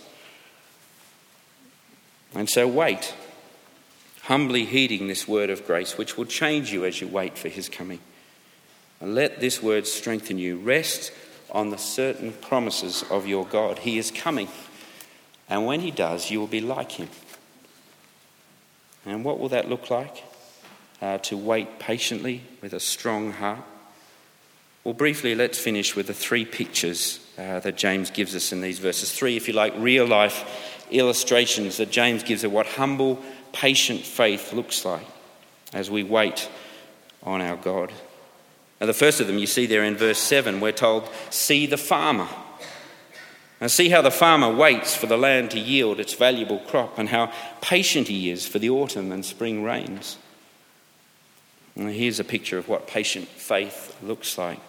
And 2.34 2.48
so 2.48 2.66
wait, 2.68 3.14
humbly 4.22 4.64
heeding 4.64 5.08
this 5.08 5.26
word 5.26 5.50
of 5.50 5.66
grace, 5.66 5.98
which 5.98 6.16
will 6.16 6.26
change 6.26 6.72
you 6.72 6.84
as 6.84 7.00
you 7.00 7.08
wait 7.08 7.36
for 7.36 7.48
his 7.48 7.68
coming. 7.68 8.00
And 9.00 9.14
let 9.14 9.40
this 9.40 9.62
word 9.62 9.86
strengthen 9.86 10.38
you. 10.38 10.58
Rest 10.58 11.12
on 11.50 11.70
the 11.70 11.78
certain 11.78 12.32
promises 12.32 13.02
of 13.10 13.26
your 13.26 13.46
God. 13.46 13.80
He 13.80 13.98
is 13.98 14.10
coming. 14.10 14.48
And 15.48 15.66
when 15.66 15.80
he 15.80 15.90
does, 15.90 16.30
you 16.30 16.38
will 16.38 16.46
be 16.46 16.60
like 16.60 16.92
him. 16.92 17.08
And 19.04 19.24
what 19.24 19.38
will 19.40 19.48
that 19.48 19.68
look 19.68 19.90
like? 19.90 20.22
Uh, 21.02 21.18
to 21.18 21.36
wait 21.36 21.78
patiently 21.78 22.42
with 22.60 22.74
a 22.74 22.80
strong 22.80 23.32
heart. 23.32 23.64
Well, 24.84 24.94
briefly, 24.94 25.34
let's 25.34 25.58
finish 25.58 25.96
with 25.96 26.06
the 26.06 26.14
three 26.14 26.44
pictures 26.44 27.20
uh, 27.38 27.60
that 27.60 27.76
James 27.76 28.10
gives 28.10 28.34
us 28.36 28.52
in 28.52 28.60
these 28.60 28.78
verses. 28.78 29.12
Three, 29.12 29.36
if 29.36 29.48
you 29.48 29.54
like, 29.54 29.74
real 29.76 30.06
life 30.06 30.69
illustrations 30.92 31.76
that 31.78 31.90
James 31.90 32.22
gives 32.22 32.44
of 32.44 32.52
what 32.52 32.66
humble, 32.66 33.22
patient 33.52 34.00
faith 34.00 34.52
looks 34.52 34.84
like 34.84 35.06
as 35.72 35.90
we 35.90 36.02
wait 36.02 36.48
on 37.22 37.40
our 37.40 37.56
God. 37.56 37.92
Now, 38.80 38.86
the 38.86 38.94
first 38.94 39.20
of 39.20 39.26
them 39.26 39.38
you 39.38 39.46
see 39.46 39.66
there 39.66 39.84
in 39.84 39.96
verse 39.96 40.18
7, 40.18 40.60
we're 40.60 40.72
told, 40.72 41.08
See 41.28 41.66
the 41.66 41.76
farmer. 41.76 42.28
Now, 43.60 43.66
see 43.66 43.90
how 43.90 44.00
the 44.00 44.10
farmer 44.10 44.50
waits 44.50 44.96
for 44.96 45.06
the 45.06 45.18
land 45.18 45.50
to 45.50 45.60
yield 45.60 46.00
its 46.00 46.14
valuable 46.14 46.60
crop 46.60 46.98
and 46.98 47.10
how 47.10 47.30
patient 47.60 48.08
he 48.08 48.30
is 48.30 48.48
for 48.48 48.58
the 48.58 48.70
autumn 48.70 49.12
and 49.12 49.24
spring 49.24 49.62
rains. 49.62 50.16
Here's 51.76 52.20
a 52.20 52.24
picture 52.24 52.58
of 52.58 52.68
what 52.68 52.86
patient 52.86 53.28
faith 53.28 53.96
looks 54.02 54.36
like. 54.38 54.60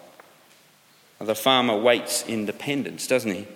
The 1.20 1.34
farmer 1.34 1.76
waits 1.76 2.24
in 2.26 2.46
dependence, 2.46 3.06
doesn't 3.06 3.30
he? 3.30 3.46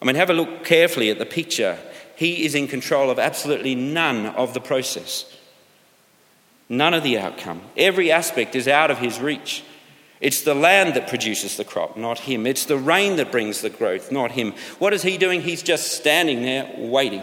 I 0.00 0.04
mean, 0.04 0.16
have 0.16 0.30
a 0.30 0.34
look 0.34 0.64
carefully 0.64 1.10
at 1.10 1.18
the 1.18 1.26
picture. 1.26 1.78
He 2.16 2.44
is 2.44 2.54
in 2.54 2.68
control 2.68 3.10
of 3.10 3.18
absolutely 3.18 3.74
none 3.74 4.26
of 4.26 4.54
the 4.54 4.60
process, 4.60 5.24
none 6.68 6.94
of 6.94 7.02
the 7.02 7.18
outcome. 7.18 7.62
Every 7.76 8.10
aspect 8.10 8.54
is 8.54 8.68
out 8.68 8.90
of 8.90 8.98
his 8.98 9.20
reach. 9.20 9.62
It's 10.20 10.42
the 10.42 10.54
land 10.54 10.94
that 10.94 11.08
produces 11.08 11.56
the 11.56 11.64
crop, 11.64 11.96
not 11.96 12.20
him. 12.20 12.46
It's 12.46 12.66
the 12.66 12.76
rain 12.76 13.16
that 13.16 13.32
brings 13.32 13.62
the 13.62 13.70
growth, 13.70 14.12
not 14.12 14.32
him. 14.32 14.52
What 14.78 14.92
is 14.92 15.02
he 15.02 15.16
doing? 15.16 15.40
He's 15.40 15.62
just 15.62 15.94
standing 15.94 16.42
there 16.42 16.70
waiting. 16.76 17.22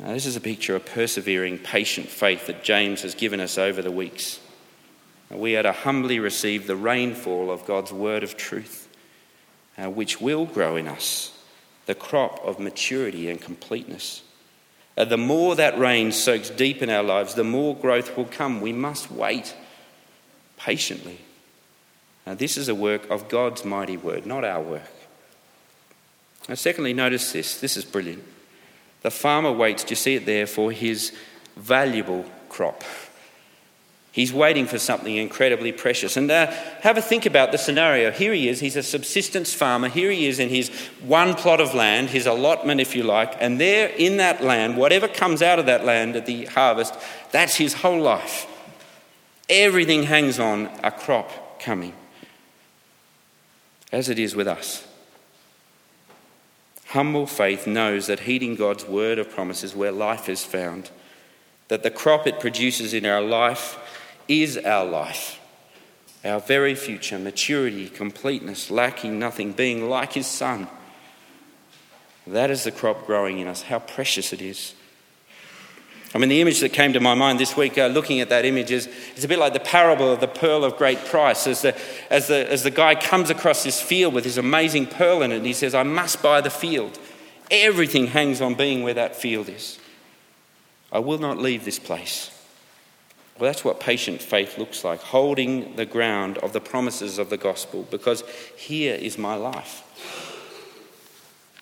Now, 0.00 0.08
this 0.12 0.26
is 0.26 0.34
a 0.34 0.40
picture 0.40 0.74
of 0.74 0.84
persevering, 0.84 1.58
patient 1.58 2.08
faith 2.08 2.48
that 2.48 2.64
James 2.64 3.02
has 3.02 3.14
given 3.14 3.38
us 3.38 3.58
over 3.58 3.80
the 3.80 3.92
weeks. 3.92 4.40
We 5.30 5.56
are 5.56 5.62
to 5.62 5.70
humbly 5.70 6.18
receive 6.18 6.66
the 6.66 6.74
rainfall 6.74 7.52
of 7.52 7.64
God's 7.64 7.92
word 7.92 8.24
of 8.24 8.36
truth 8.36 8.88
uh, 9.78 9.90
which 9.90 10.20
will 10.20 10.46
grow 10.46 10.76
in 10.76 10.86
us 10.86 11.32
the 11.86 11.94
crop 11.94 12.40
of 12.44 12.60
maturity 12.60 13.28
and 13.28 13.40
completeness. 13.40 14.22
Uh, 14.96 15.04
the 15.04 15.16
more 15.16 15.56
that 15.56 15.78
rain 15.78 16.12
soaks 16.12 16.50
deep 16.50 16.82
in 16.82 16.90
our 16.90 17.02
lives, 17.02 17.34
the 17.34 17.44
more 17.44 17.74
growth 17.74 18.16
will 18.16 18.26
come. 18.26 18.60
We 18.60 18.72
must 18.72 19.10
wait 19.10 19.54
patiently. 20.56 21.18
Now, 22.26 22.34
this 22.34 22.56
is 22.56 22.68
a 22.68 22.74
work 22.74 23.10
of 23.10 23.28
God's 23.28 23.64
mighty 23.64 23.96
word, 23.96 24.26
not 24.26 24.44
our 24.44 24.60
work. 24.60 24.92
Now, 26.48 26.54
secondly, 26.54 26.92
notice 26.92 27.32
this. 27.32 27.60
This 27.60 27.76
is 27.76 27.84
brilliant. 27.84 28.22
The 29.02 29.10
farmer 29.10 29.50
waits, 29.50 29.82
do 29.82 29.90
you 29.90 29.96
see 29.96 30.14
it 30.14 30.26
there, 30.26 30.46
for 30.46 30.70
his 30.70 31.12
valuable 31.56 32.24
crop. 32.48 32.84
He's 34.12 34.30
waiting 34.30 34.66
for 34.66 34.78
something 34.78 35.16
incredibly 35.16 35.72
precious. 35.72 36.18
And 36.18 36.30
uh, 36.30 36.50
have 36.82 36.98
a 36.98 37.02
think 37.02 37.24
about 37.24 37.50
the 37.50 37.56
scenario. 37.56 38.10
Here 38.10 38.34
he 38.34 38.46
is, 38.46 38.60
he's 38.60 38.76
a 38.76 38.82
subsistence 38.82 39.54
farmer. 39.54 39.88
Here 39.88 40.10
he 40.10 40.26
is 40.26 40.38
in 40.38 40.50
his 40.50 40.68
one 41.00 41.34
plot 41.34 41.62
of 41.62 41.74
land, 41.74 42.10
his 42.10 42.26
allotment, 42.26 42.78
if 42.78 42.94
you 42.94 43.04
like. 43.04 43.34
And 43.40 43.58
there 43.58 43.88
in 43.88 44.18
that 44.18 44.44
land, 44.44 44.76
whatever 44.76 45.08
comes 45.08 45.40
out 45.40 45.58
of 45.58 45.64
that 45.64 45.86
land 45.86 46.14
at 46.14 46.26
the 46.26 46.44
harvest, 46.44 46.94
that's 47.30 47.56
his 47.56 47.72
whole 47.72 48.02
life. 48.02 48.46
Everything 49.48 50.02
hangs 50.02 50.38
on 50.38 50.70
a 50.84 50.90
crop 50.90 51.58
coming, 51.58 51.94
as 53.90 54.10
it 54.10 54.18
is 54.18 54.36
with 54.36 54.46
us. 54.46 54.86
Humble 56.88 57.26
faith 57.26 57.66
knows 57.66 58.08
that 58.08 58.20
heeding 58.20 58.56
God's 58.56 58.84
word 58.84 59.18
of 59.18 59.30
promise 59.30 59.64
is 59.64 59.74
where 59.74 59.90
life 59.90 60.28
is 60.28 60.44
found, 60.44 60.90
that 61.68 61.82
the 61.82 61.90
crop 61.90 62.26
it 62.26 62.40
produces 62.40 62.92
in 62.92 63.06
our 63.06 63.22
life 63.22 63.78
is 64.28 64.58
our 64.58 64.84
life, 64.84 65.40
our 66.24 66.40
very 66.40 66.74
future, 66.74 67.18
maturity, 67.18 67.88
completeness, 67.88 68.70
lacking 68.70 69.18
nothing, 69.18 69.52
being 69.52 69.88
like 69.88 70.12
His 70.12 70.26
Son. 70.26 70.68
That 72.26 72.50
is 72.50 72.64
the 72.64 72.70
crop 72.70 73.06
growing 73.06 73.38
in 73.40 73.48
us. 73.48 73.62
How 73.62 73.80
precious 73.80 74.32
it 74.32 74.40
is. 74.40 74.74
I 76.14 76.18
mean, 76.18 76.28
the 76.28 76.42
image 76.42 76.60
that 76.60 76.74
came 76.74 76.92
to 76.92 77.00
my 77.00 77.14
mind 77.14 77.40
this 77.40 77.56
week, 77.56 77.78
uh, 77.78 77.86
looking 77.86 78.20
at 78.20 78.28
that 78.28 78.44
image, 78.44 78.70
is 78.70 78.86
it's 79.14 79.24
a 79.24 79.28
bit 79.28 79.38
like 79.38 79.54
the 79.54 79.60
parable 79.60 80.12
of 80.12 80.20
the 80.20 80.28
pearl 80.28 80.62
of 80.62 80.76
great 80.76 81.02
price. 81.06 81.46
As 81.46 81.62
the, 81.62 81.74
as, 82.10 82.28
the, 82.28 82.50
as 82.50 82.62
the 82.64 82.70
guy 82.70 82.94
comes 82.94 83.30
across 83.30 83.64
this 83.64 83.80
field 83.80 84.12
with 84.12 84.24
this 84.24 84.36
amazing 84.36 84.86
pearl 84.86 85.22
in 85.22 85.32
it, 85.32 85.36
and 85.36 85.46
he 85.46 85.54
says, 85.54 85.74
I 85.74 85.84
must 85.84 86.22
buy 86.22 86.42
the 86.42 86.50
field. 86.50 86.98
Everything 87.50 88.08
hangs 88.08 88.42
on 88.42 88.54
being 88.54 88.82
where 88.82 88.94
that 88.94 89.16
field 89.16 89.48
is. 89.48 89.78
I 90.92 90.98
will 90.98 91.18
not 91.18 91.38
leave 91.38 91.64
this 91.64 91.78
place. 91.78 92.31
Well, 93.38 93.50
that's 93.50 93.64
what 93.64 93.80
patient 93.80 94.20
faith 94.20 94.58
looks 94.58 94.84
like, 94.84 95.00
holding 95.00 95.76
the 95.76 95.86
ground 95.86 96.38
of 96.38 96.52
the 96.52 96.60
promises 96.60 97.18
of 97.18 97.30
the 97.30 97.36
gospel, 97.38 97.86
because 97.90 98.22
here 98.56 98.94
is 98.94 99.16
my 99.16 99.34
life. 99.34 99.82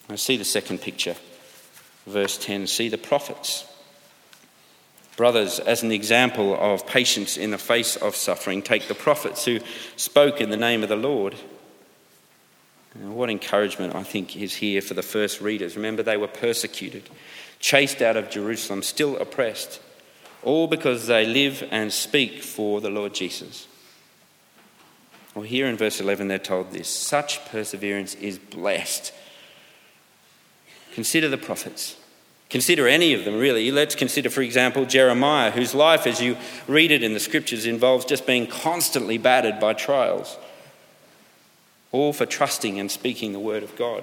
I 0.08 0.16
see 0.16 0.36
the 0.36 0.44
second 0.44 0.80
picture, 0.80 1.14
verse 2.06 2.36
10. 2.36 2.66
See 2.66 2.88
the 2.88 2.98
prophets. 2.98 3.66
Brothers, 5.16 5.60
as 5.60 5.82
an 5.82 5.92
example 5.92 6.56
of 6.58 6.86
patience 6.86 7.36
in 7.36 7.50
the 7.50 7.58
face 7.58 7.94
of 7.96 8.16
suffering, 8.16 8.62
take 8.62 8.88
the 8.88 8.94
prophets 8.94 9.44
who 9.44 9.60
spoke 9.96 10.40
in 10.40 10.50
the 10.50 10.56
name 10.56 10.82
of 10.82 10.88
the 10.88 10.96
Lord. 10.96 11.36
what 12.94 13.30
encouragement, 13.30 13.94
I 13.94 14.02
think, 14.02 14.36
is 14.36 14.56
here 14.56 14.80
for 14.80 14.94
the 14.94 15.02
first 15.02 15.40
readers. 15.40 15.76
Remember, 15.76 16.02
they 16.02 16.16
were 16.16 16.26
persecuted, 16.26 17.08
chased 17.60 18.02
out 18.02 18.16
of 18.16 18.30
Jerusalem, 18.30 18.82
still 18.82 19.16
oppressed 19.18 19.80
all 20.42 20.66
because 20.66 21.06
they 21.06 21.26
live 21.26 21.66
and 21.70 21.92
speak 21.92 22.42
for 22.42 22.80
the 22.80 22.90
Lord 22.90 23.14
Jesus. 23.14 23.66
Well, 25.34 25.44
here 25.44 25.66
in 25.66 25.76
verse 25.76 26.00
11, 26.00 26.28
they're 26.28 26.38
told 26.38 26.72
this 26.72 26.88
such 26.88 27.44
perseverance 27.46 28.14
is 28.16 28.38
blessed. 28.38 29.12
Consider 30.94 31.28
the 31.28 31.38
prophets. 31.38 31.96
Consider 32.48 32.88
any 32.88 33.14
of 33.14 33.24
them, 33.24 33.38
really. 33.38 33.70
Let's 33.70 33.94
consider, 33.94 34.28
for 34.28 34.42
example, 34.42 34.84
Jeremiah, 34.84 35.52
whose 35.52 35.72
life, 35.72 36.04
as 36.04 36.20
you 36.20 36.36
read 36.66 36.90
it 36.90 37.04
in 37.04 37.14
the 37.14 37.20
scriptures, 37.20 37.64
involves 37.64 38.04
just 38.04 38.26
being 38.26 38.48
constantly 38.48 39.18
battered 39.18 39.60
by 39.60 39.72
trials, 39.72 40.36
all 41.92 42.12
for 42.12 42.26
trusting 42.26 42.80
and 42.80 42.90
speaking 42.90 43.32
the 43.32 43.38
word 43.38 43.62
of 43.62 43.76
God. 43.76 44.02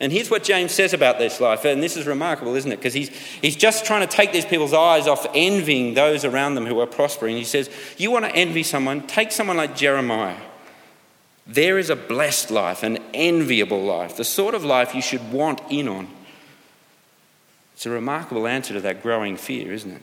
And 0.00 0.10
here's 0.10 0.30
what 0.30 0.42
James 0.42 0.72
says 0.72 0.94
about 0.94 1.18
this 1.18 1.40
life, 1.40 1.66
and 1.66 1.82
this 1.82 1.96
is 1.96 2.06
remarkable, 2.06 2.54
isn't 2.54 2.72
it? 2.72 2.76
Because 2.76 2.94
he's, 2.94 3.10
he's 3.10 3.54
just 3.54 3.84
trying 3.84 4.00
to 4.00 4.06
take 4.06 4.32
these 4.32 4.46
people's 4.46 4.72
eyes 4.72 5.06
off 5.06 5.26
envying 5.34 5.92
those 5.92 6.24
around 6.24 6.54
them 6.54 6.64
who 6.64 6.80
are 6.80 6.86
prospering. 6.86 7.36
He 7.36 7.44
says, 7.44 7.68
You 7.98 8.10
want 8.10 8.24
to 8.24 8.34
envy 8.34 8.62
someone? 8.62 9.06
Take 9.06 9.30
someone 9.30 9.58
like 9.58 9.76
Jeremiah. 9.76 10.40
There 11.46 11.78
is 11.78 11.90
a 11.90 11.96
blessed 11.96 12.50
life, 12.50 12.82
an 12.82 12.98
enviable 13.12 13.82
life, 13.82 14.16
the 14.16 14.24
sort 14.24 14.54
of 14.54 14.64
life 14.64 14.94
you 14.94 15.02
should 15.02 15.32
want 15.32 15.60
in 15.68 15.86
on. 15.86 16.08
It's 17.74 17.84
a 17.84 17.90
remarkable 17.90 18.46
answer 18.46 18.72
to 18.74 18.80
that 18.80 19.02
growing 19.02 19.36
fear, 19.36 19.72
isn't 19.72 19.90
it? 19.90 20.02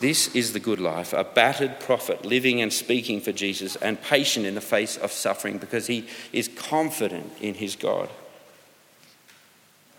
This 0.00 0.34
is 0.34 0.52
the 0.52 0.60
good 0.60 0.80
life, 0.80 1.12
a 1.12 1.24
battered 1.24 1.80
prophet 1.80 2.24
living 2.24 2.62
and 2.62 2.72
speaking 2.72 3.20
for 3.20 3.32
Jesus 3.32 3.76
and 3.76 4.00
patient 4.00 4.46
in 4.46 4.54
the 4.54 4.60
face 4.60 4.96
of 4.96 5.12
suffering 5.12 5.58
because 5.58 5.88
he 5.88 6.06
is 6.32 6.48
confident 6.48 7.32
in 7.40 7.54
his 7.54 7.76
God. 7.76 8.08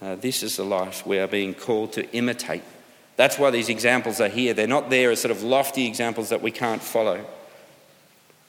Uh, 0.01 0.15
this 0.15 0.41
is 0.41 0.57
the 0.57 0.65
life 0.65 1.05
we 1.05 1.19
are 1.19 1.27
being 1.27 1.53
called 1.53 1.93
to 1.93 2.09
imitate. 2.11 2.63
That's 3.17 3.37
why 3.37 3.51
these 3.51 3.69
examples 3.69 4.19
are 4.19 4.29
here. 4.29 4.53
They're 4.53 4.67
not 4.67 4.89
there 4.89 5.11
as 5.11 5.21
sort 5.21 5.31
of 5.31 5.43
lofty 5.43 5.85
examples 5.85 6.29
that 6.29 6.41
we 6.41 6.51
can't 6.51 6.81
follow. 6.81 7.25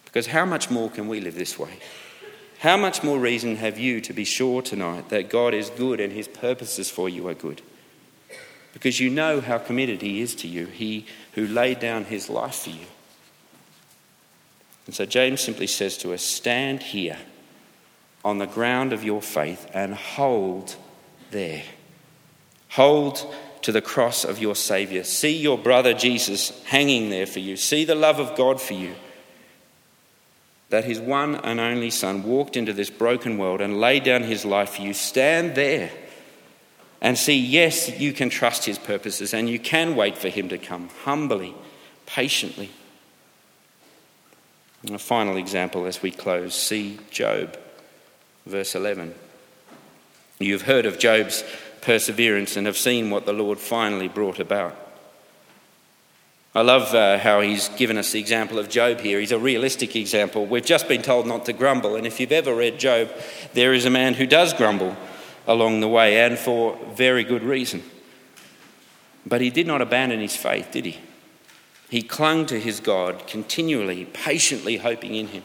Because 0.07 0.29
how 0.29 0.47
much 0.47 0.71
more 0.71 0.91
can 0.91 1.09
we 1.09 1.21
live 1.21 1.35
this 1.35 1.59
way? 1.59 1.79
How 2.61 2.77
much 2.77 3.03
more 3.03 3.19
reason 3.19 3.57
have 3.57 3.79
you 3.79 4.01
to 4.03 4.13
be 4.13 4.25
sure 4.25 4.63
tonight 4.63 5.09
that 5.09 5.29
God 5.29 5.53
is 5.53 5.69
good 5.71 6.01
and 6.01 6.13
his 6.13 6.29
purposes 6.29 6.91
for 6.91 7.09
you 7.09 7.29
are 7.29 7.35
good? 7.35 7.61
Because 8.73 9.01
you 9.01 9.11
know 9.11 9.41
how 9.41 9.59
committed 9.59 10.01
he 10.01 10.21
is 10.21 10.35
to 10.37 10.49
you, 10.49 10.67
he 10.67 11.05
who 11.33 11.47
laid 11.47 11.81
down 11.81 12.05
his 12.05 12.31
life 12.31 12.55
for 12.55 12.71
you. 12.71 12.87
And 14.87 14.95
so 14.95 15.05
James 15.05 15.41
simply 15.41 15.67
says 15.67 15.99
to 15.99 16.15
us 16.15 16.23
stand 16.23 16.83
here 16.83 17.19
on 18.25 18.39
the 18.39 18.47
ground 18.47 18.93
of 18.93 19.05
your 19.05 19.21
faith 19.21 19.71
and 19.75 19.95
hold 19.95 20.77
there. 21.33 21.63
Hold 22.71 23.35
to 23.63 23.73
the 23.73 23.83
cross 23.83 24.25
of 24.25 24.39
your 24.39 24.55
Saviour. 24.55 25.05
See 25.05 25.37
your 25.37 25.59
brother 25.59 25.95
Jesus 25.95 26.63
hanging 26.65 27.11
there 27.11 27.27
for 27.27 27.41
you. 27.41 27.57
See 27.57 27.85
the 27.85 27.95
love 27.95 28.19
of 28.19 28.37
God 28.37 28.61
for 28.61 28.75
you. 28.75 28.95
That 30.71 30.85
his 30.85 31.01
one 31.01 31.37
and 31.37 31.61
only 31.61 31.91
Son 31.91 32.23
walked 32.23 32.57
into 32.57 32.73
this 32.73 32.91
broken 32.91 33.37
world 33.37 33.61
and 33.61 33.81
laid 33.81 34.05
down 34.05 34.23
his 34.23 34.45
life 34.45 34.71
for 34.77 34.83
you. 34.83 34.95
Stand 34.95 35.55
there 35.55 35.91
and 37.01 37.19
see, 37.19 37.37
yes, 37.37 38.01
you 38.01 38.13
can 38.13 38.31
trust 38.31 38.65
his 38.65 38.79
purposes 38.79 39.35
and 39.35 39.51
you 39.51 39.59
can 39.59 39.97
wait 39.97 40.17
for 40.17 40.29
him 40.29 40.49
to 40.49 40.59
come 40.59 40.89
humbly, 41.05 41.55
patiently. 42.07 42.71
And 44.83 44.95
a 44.95 44.99
final 44.99 45.37
example 45.37 45.85
as 45.85 46.03
we 46.03 46.11
close 46.11 46.55
see 46.55 46.99
Job, 47.11 47.57
verse 48.47 48.75
11. 48.75 49.15
You've 50.39 50.63
heard 50.63 50.87
of 50.87 50.99
Job's 50.99 51.45
perseverance 51.81 52.57
and 52.57 52.67
have 52.67 52.77
seen 52.77 53.11
what 53.11 53.27
the 53.27 53.33
Lord 53.33 53.59
finally 53.59 54.09
brought 54.09 54.39
about. 54.39 54.77
I 56.55 56.61
love 56.61 56.95
uh, 56.95 57.19
how 57.19 57.41
he's 57.41 57.69
given 57.71 57.97
us 57.97 58.13
the 58.13 58.21
example 58.21 58.59
of 58.59 58.69
Job 58.69 59.01
here. 59.01 59.19
He's 59.19 59.33
a 59.33 59.39
realistic 59.39 59.97
example. 59.97 60.45
We've 60.45 60.65
just 60.65 60.87
been 60.87 61.01
told 61.01 61.27
not 61.27 61.47
to 61.47 61.55
grumble, 61.55 61.97
and 61.97 62.07
if 62.07 62.21
you've 62.21 62.33
ever 62.33 62.55
read 62.55 62.79
Job, 62.79 63.09
there 63.55 63.73
is 63.73 63.87
a 63.87 63.91
man 63.91 64.15
who 64.15 64.27
does 64.27 64.53
grumble 64.53 64.95
along 65.47 65.81
the 65.81 65.89
way, 65.89 66.21
and 66.21 66.39
for 66.39 66.79
very 66.95 67.25
good 67.25 67.43
reason. 67.43 67.83
But 69.25 69.41
he 69.41 69.49
did 69.49 69.67
not 69.67 69.81
abandon 69.81 70.21
his 70.21 70.37
faith, 70.37 70.71
did 70.73 70.85
he? 70.85 70.99
He 71.89 72.03
clung 72.03 72.45
to 72.47 72.61
his 72.61 72.81
God, 72.81 73.27
continually, 73.27 74.05
patiently 74.05 74.77
hoping 74.77 75.15
in 75.15 75.29
him. 75.29 75.45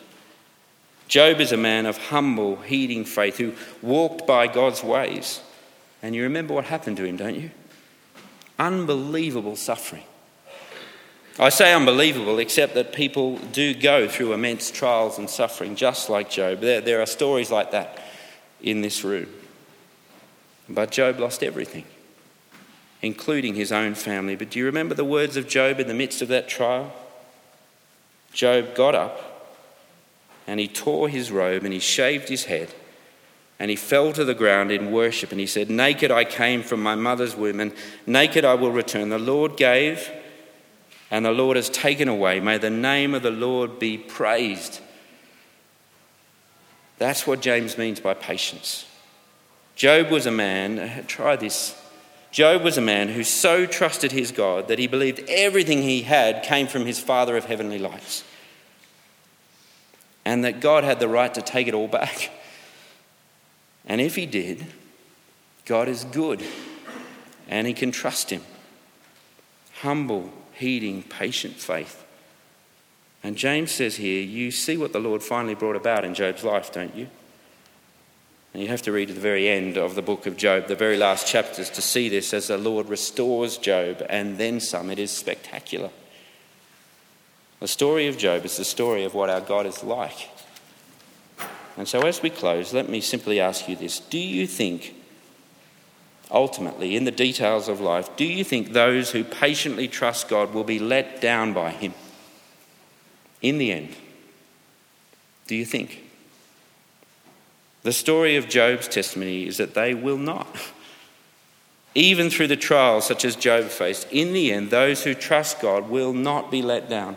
Job 1.18 1.42
is 1.42 1.52
a 1.52 1.58
man 1.58 1.88
of 1.88 1.98
humble, 1.98 2.58
heeding 2.58 3.04
faith 3.04 3.38
who 3.38 3.54
walked 3.82 4.28
by 4.28 4.46
God's 4.46 4.84
ways. 4.84 5.42
And 6.04 6.14
you 6.14 6.22
remember 6.22 6.54
what 6.54 6.66
happened 6.66 6.98
to 6.98 7.06
him, 7.06 7.18
don't 7.18 7.34
you? 7.34 7.50
Unbelievable 8.60 9.56
suffering. 9.56 10.04
I 11.40 11.50
say 11.50 11.74
unbelievable, 11.74 12.38
except 12.38 12.76
that 12.76 12.94
people 12.94 13.40
do 13.40 13.74
go 13.74 14.08
through 14.08 14.34
immense 14.34 14.70
trials 14.70 15.18
and 15.18 15.28
suffering, 15.28 15.76
just 15.76 16.08
like 16.08 16.30
Job. 16.30 16.60
There, 16.60 16.82
there 16.82 17.02
are 17.02 17.08
stories 17.08 17.50
like 17.50 17.72
that 17.72 17.98
in 18.62 18.82
this 18.82 19.04
room. 19.04 19.26
But 20.70 20.92
Job 20.92 21.20
lost 21.20 21.42
everything, 21.42 21.86
including 23.02 23.56
his 23.56 23.72
own 23.72 23.96
family. 23.96 24.36
But 24.36 24.52
do 24.52 24.60
you 24.60 24.66
remember 24.66 24.94
the 24.94 25.04
words 25.04 25.36
of 25.36 25.48
Job 25.48 25.80
in 25.80 25.88
the 25.88 25.96
midst 25.96 26.22
of 26.22 26.28
that 26.28 26.48
trial? 26.48 26.94
Job 28.34 28.76
got 28.76 28.94
up 28.94 29.27
and 30.48 30.60
he 30.60 30.68
tore 30.68 31.10
his 31.10 31.30
robe 31.30 31.64
and 31.64 31.74
he 31.74 31.80
shaved 31.80 32.30
his 32.30 32.46
head 32.46 32.74
and 33.60 33.70
he 33.70 33.76
fell 33.76 34.14
to 34.14 34.24
the 34.24 34.36
ground 34.36 34.72
in 34.72 34.92
worship 34.92 35.32
and 35.32 35.40
he 35.40 35.48
said, 35.48 35.70
Naked 35.70 36.12
I 36.12 36.26
came 36.26 36.62
from 36.62 36.82
my 36.82 36.96
mother's 36.96 37.36
womb, 37.36 37.60
and 37.60 37.74
naked 38.06 38.46
I 38.46 38.54
will 38.54 38.72
return. 38.72 39.10
The 39.10 39.18
Lord 39.18 39.58
gave, 39.58 40.12
and 41.10 41.26
the 41.26 41.32
Lord 41.32 41.56
has 41.56 41.70
taken 41.70 42.08
away. 42.08 42.40
May 42.40 42.58
the 42.58 42.70
name 42.70 43.16
of 43.16 43.24
the 43.24 43.32
Lord 43.32 43.80
be 43.80 43.98
praised. 43.98 44.80
That's 47.00 47.26
what 47.26 47.42
James 47.42 47.78
means 47.78 48.00
by 48.00 48.14
patience. 48.14 48.86
Job 49.76 50.10
was 50.10 50.26
a 50.26 50.32
man, 50.32 51.06
try 51.08 51.36
this. 51.36 51.80
Job 52.30 52.62
was 52.62 52.78
a 52.78 52.82
man 52.82 53.10
who 53.10 53.24
so 53.24 53.66
trusted 53.66 54.12
his 54.12 54.32
God 54.32 54.68
that 54.68 54.80
he 54.80 54.86
believed 54.86 55.24
everything 55.28 55.82
he 55.82 56.04
had 56.04 56.44
came 56.44 56.68
from 56.68 56.86
his 56.86 57.00
Father 57.00 57.38
of 57.38 57.46
heavenly 57.46 57.80
lights. 57.80 58.24
And 60.28 60.44
that 60.44 60.60
God 60.60 60.84
had 60.84 61.00
the 61.00 61.08
right 61.08 61.34
to 61.36 61.42
take 61.42 61.70
it 61.70 61.74
all 61.74 61.88
back. 61.88 62.32
And 63.90 64.02
if 64.02 64.18
he 64.18 64.26
did, 64.26 64.66
God 65.64 65.88
is 65.88 66.04
good 66.04 66.44
and 67.48 67.66
he 67.66 67.74
can 67.74 67.90
trust 67.92 68.30
him. 68.32 68.42
Humble, 69.76 70.30
heeding, 70.52 71.04
patient 71.04 71.54
faith. 71.54 72.04
And 73.24 73.38
James 73.38 73.72
says 73.72 73.96
here, 73.96 74.22
you 74.22 74.52
see 74.52 74.76
what 74.76 74.92
the 74.92 75.00
Lord 75.00 75.24
finally 75.24 75.56
brought 75.56 75.78
about 75.78 76.04
in 76.04 76.14
Job's 76.14 76.44
life, 76.44 76.74
don't 76.74 76.94
you? 76.94 77.08
And 78.54 78.62
you 78.62 78.68
have 78.68 78.82
to 78.82 78.92
read 78.92 79.08
to 79.08 79.14
the 79.14 79.22
very 79.22 79.48
end 79.48 79.78
of 79.78 79.96
the 79.96 80.02
book 80.02 80.26
of 80.26 80.36
Job, 80.36 80.68
the 80.68 80.76
very 80.76 80.98
last 80.98 81.26
chapters, 81.26 81.70
to 81.70 81.82
see 81.82 82.10
this 82.10 82.34
as 82.34 82.48
the 82.48 82.58
Lord 82.58 82.90
restores 82.90 83.56
Job 83.56 84.06
and 84.10 84.38
then 84.38 84.60
some. 84.60 84.92
It 84.92 85.00
is 85.00 85.12
spectacular. 85.12 85.92
The 87.60 87.68
story 87.68 88.08
of 88.08 88.18
Job 88.18 88.46
is 88.46 88.58
the 88.58 88.66
story 88.66 89.04
of 89.04 89.14
what 89.14 89.30
our 89.30 89.42
God 89.42 89.66
is 89.66 89.84
like. 89.84 90.30
And 91.76 91.88
so, 91.88 92.02
as 92.02 92.22
we 92.22 92.30
close, 92.30 92.74
let 92.74 92.90
me 92.90 93.02
simply 93.02 93.40
ask 93.40 93.68
you 93.68 93.76
this 93.76 94.00
Do 94.00 94.20
you 94.20 94.48
think, 94.48 94.96
ultimately, 96.30 96.96
in 96.96 97.06
the 97.06 97.12
details 97.12 97.68
of 97.68 97.80
life, 97.80 98.16
do 98.16 98.26
you 98.26 98.44
think 98.44 98.74
those 98.74 99.12
who 99.12 99.24
patiently 99.24 99.88
trust 99.88 100.28
God 100.28 100.54
will 100.54 100.64
be 100.64 100.80
let 100.80 101.22
down 101.22 101.54
by 101.54 101.72
Him? 101.72 101.94
In 103.42 103.58
the 103.58 103.72
end, 103.72 103.96
do 105.48 105.56
you 105.56 105.66
think? 105.66 106.04
The 107.84 107.94
story 107.94 108.36
of 108.36 108.50
Job's 108.50 108.88
testimony 108.88 109.48
is 109.48 109.58
that 109.58 109.74
they 109.74 109.94
will 109.94 110.18
not. 110.18 110.48
Even 111.96 112.30
through 112.30 112.48
the 112.48 112.58
trials 112.58 113.08
such 113.08 113.24
as 113.24 113.36
Job 113.36 113.66
faced, 113.66 114.12
in 114.12 114.34
the 114.34 114.52
end, 114.52 114.70
those 114.70 115.04
who 115.04 115.14
trust 115.14 115.62
God 115.62 115.90
will 115.90 116.14
not 116.14 116.52
be 116.52 116.62
let 116.62 116.90
down. 116.90 117.16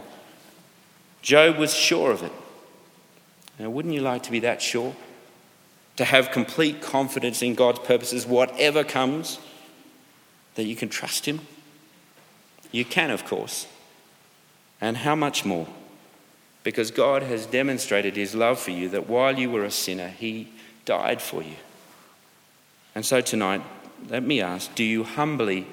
Job 1.22 1.56
was 1.56 1.74
sure 1.74 2.10
of 2.10 2.22
it. 2.22 2.32
Now, 3.58 3.70
wouldn't 3.70 3.94
you 3.94 4.00
like 4.00 4.22
to 4.24 4.30
be 4.30 4.40
that 4.40 4.62
sure? 4.62 4.94
To 5.96 6.04
have 6.04 6.30
complete 6.30 6.80
confidence 6.80 7.42
in 7.42 7.54
God's 7.54 7.80
purposes, 7.80 8.26
whatever 8.26 8.84
comes, 8.84 9.38
that 10.54 10.64
you 10.64 10.74
can 10.74 10.88
trust 10.88 11.26
Him? 11.26 11.40
You 12.72 12.84
can, 12.84 13.10
of 13.10 13.24
course. 13.26 13.66
And 14.80 14.96
how 14.96 15.14
much 15.14 15.44
more? 15.44 15.66
Because 16.62 16.90
God 16.90 17.22
has 17.22 17.44
demonstrated 17.46 18.16
His 18.16 18.34
love 18.34 18.58
for 18.58 18.70
you 18.70 18.88
that 18.90 19.08
while 19.08 19.38
you 19.38 19.50
were 19.50 19.64
a 19.64 19.70
sinner, 19.70 20.08
He 20.08 20.48
died 20.86 21.20
for 21.20 21.42
you. 21.42 21.56
And 22.94 23.04
so 23.04 23.20
tonight, 23.20 23.62
let 24.08 24.22
me 24.22 24.40
ask 24.40 24.74
do 24.74 24.84
you 24.84 25.04
humbly, 25.04 25.66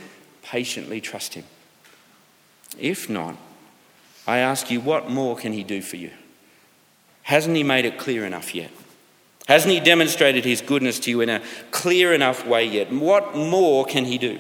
patiently 0.44 1.00
trust 1.00 1.36
Him? 1.36 1.46
If 2.78 3.10
not, 3.10 3.38
I 4.28 4.40
ask 4.40 4.70
you, 4.70 4.82
what 4.82 5.10
more 5.10 5.36
can 5.36 5.54
He 5.54 5.64
do 5.64 5.82
for 5.82 5.96
you? 5.96 6.12
Hasn't 7.28 7.58
he 7.58 7.64
made 7.64 7.84
it 7.84 7.98
clear 7.98 8.26
enough 8.26 8.56
yet? 8.56 8.72
Hasn't 9.50 9.74
he 9.74 9.82
demonstrated 9.82 10.46
his 10.46 10.62
goodness 10.62 10.98
to 11.00 11.10
you 11.10 11.20
in 11.20 11.28
a 11.28 11.42
clear 11.72 12.14
enough 12.14 12.48
way 12.48 12.64
yet? 12.66 12.90
What 12.90 13.36
more 13.36 13.84
can 13.84 14.06
he 14.06 14.18
do? 14.18 14.40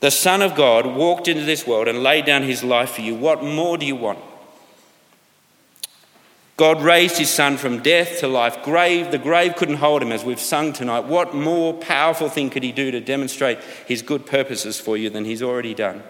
The 0.00 0.10
Son 0.10 0.40
of 0.40 0.54
God 0.54 0.86
walked 0.86 1.28
into 1.28 1.44
this 1.44 1.66
world 1.66 1.86
and 1.86 2.02
laid 2.02 2.24
down 2.24 2.44
his 2.44 2.64
life 2.64 2.92
for 2.92 3.02
you. 3.02 3.14
What 3.14 3.44
more 3.44 3.76
do 3.76 3.84
you 3.84 3.94
want? 3.94 4.20
God 6.56 6.80
raised 6.80 7.18
his 7.18 7.28
son 7.28 7.58
from 7.58 7.82
death 7.82 8.20
to 8.20 8.28
life. 8.28 8.62
Grave, 8.62 9.10
the 9.10 9.18
grave 9.18 9.56
couldn't 9.56 9.76
hold 9.76 10.02
him, 10.02 10.12
as 10.12 10.24
we've 10.24 10.40
sung 10.40 10.72
tonight. 10.72 11.04
What 11.04 11.34
more 11.34 11.74
powerful 11.74 12.30
thing 12.30 12.48
could 12.48 12.62
he 12.62 12.72
do 12.72 12.90
to 12.90 13.00
demonstrate 13.00 13.58
his 13.86 14.00
good 14.00 14.24
purposes 14.24 14.80
for 14.80 14.96
you 14.96 15.10
than 15.10 15.26
he's 15.26 15.42
already 15.42 15.74
done? 15.74 16.02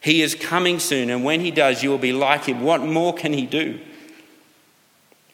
He 0.00 0.22
is 0.22 0.34
coming 0.34 0.78
soon, 0.78 1.10
and 1.10 1.24
when 1.24 1.40
he 1.40 1.50
does, 1.50 1.82
you 1.82 1.90
will 1.90 1.98
be 1.98 2.12
like 2.12 2.44
him. 2.44 2.62
What 2.62 2.82
more 2.82 3.12
can 3.12 3.32
he 3.32 3.46
do? 3.46 3.80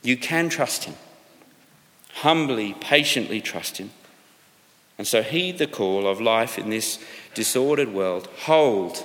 You 0.06 0.16
can 0.16 0.48
trust 0.48 0.84
Him. 0.84 0.94
Humbly, 2.14 2.76
patiently 2.80 3.40
trust 3.40 3.78
Him. 3.78 3.90
And 4.98 5.06
so 5.06 5.20
heed 5.20 5.58
the 5.58 5.66
call 5.66 6.06
of 6.06 6.20
life 6.20 6.58
in 6.58 6.70
this 6.70 7.00
disordered 7.34 7.92
world. 7.92 8.28
Hold, 8.44 9.04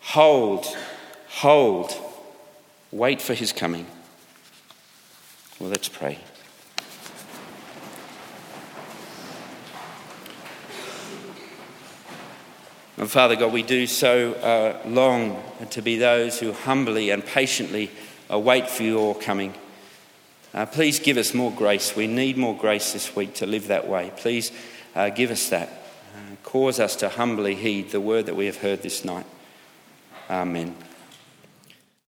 hold, 0.00 0.64
hold. 1.28 1.92
Wait 2.90 3.20
for 3.20 3.34
His 3.34 3.52
coming. 3.52 3.86
Well, 5.58 5.68
let's 5.68 5.90
pray. 5.90 6.18
And 13.00 13.10
Father 13.10 13.34
God, 13.34 13.54
we 13.54 13.62
do 13.62 13.86
so 13.86 14.34
uh, 14.34 14.78
long 14.86 15.42
to 15.70 15.80
be 15.80 15.96
those 15.96 16.38
who 16.38 16.52
humbly 16.52 17.08
and 17.08 17.24
patiently 17.24 17.90
await 18.28 18.68
for 18.68 18.82
your 18.82 19.14
coming. 19.14 19.54
Uh, 20.52 20.66
please 20.66 20.98
give 20.98 21.16
us 21.16 21.32
more 21.32 21.50
grace. 21.50 21.96
We 21.96 22.06
need 22.06 22.36
more 22.36 22.54
grace 22.54 22.92
this 22.92 23.16
week 23.16 23.32
to 23.36 23.46
live 23.46 23.68
that 23.68 23.88
way. 23.88 24.12
Please 24.18 24.52
uh, 24.94 25.08
give 25.08 25.30
us 25.30 25.48
that. 25.48 25.68
Uh, 26.14 26.36
cause 26.42 26.78
us 26.78 26.94
to 26.96 27.08
humbly 27.08 27.54
heed 27.54 27.90
the 27.90 28.02
word 28.02 28.26
that 28.26 28.36
we 28.36 28.44
have 28.44 28.58
heard 28.58 28.82
this 28.82 29.02
night. 29.02 29.24
Amen. 30.28 30.76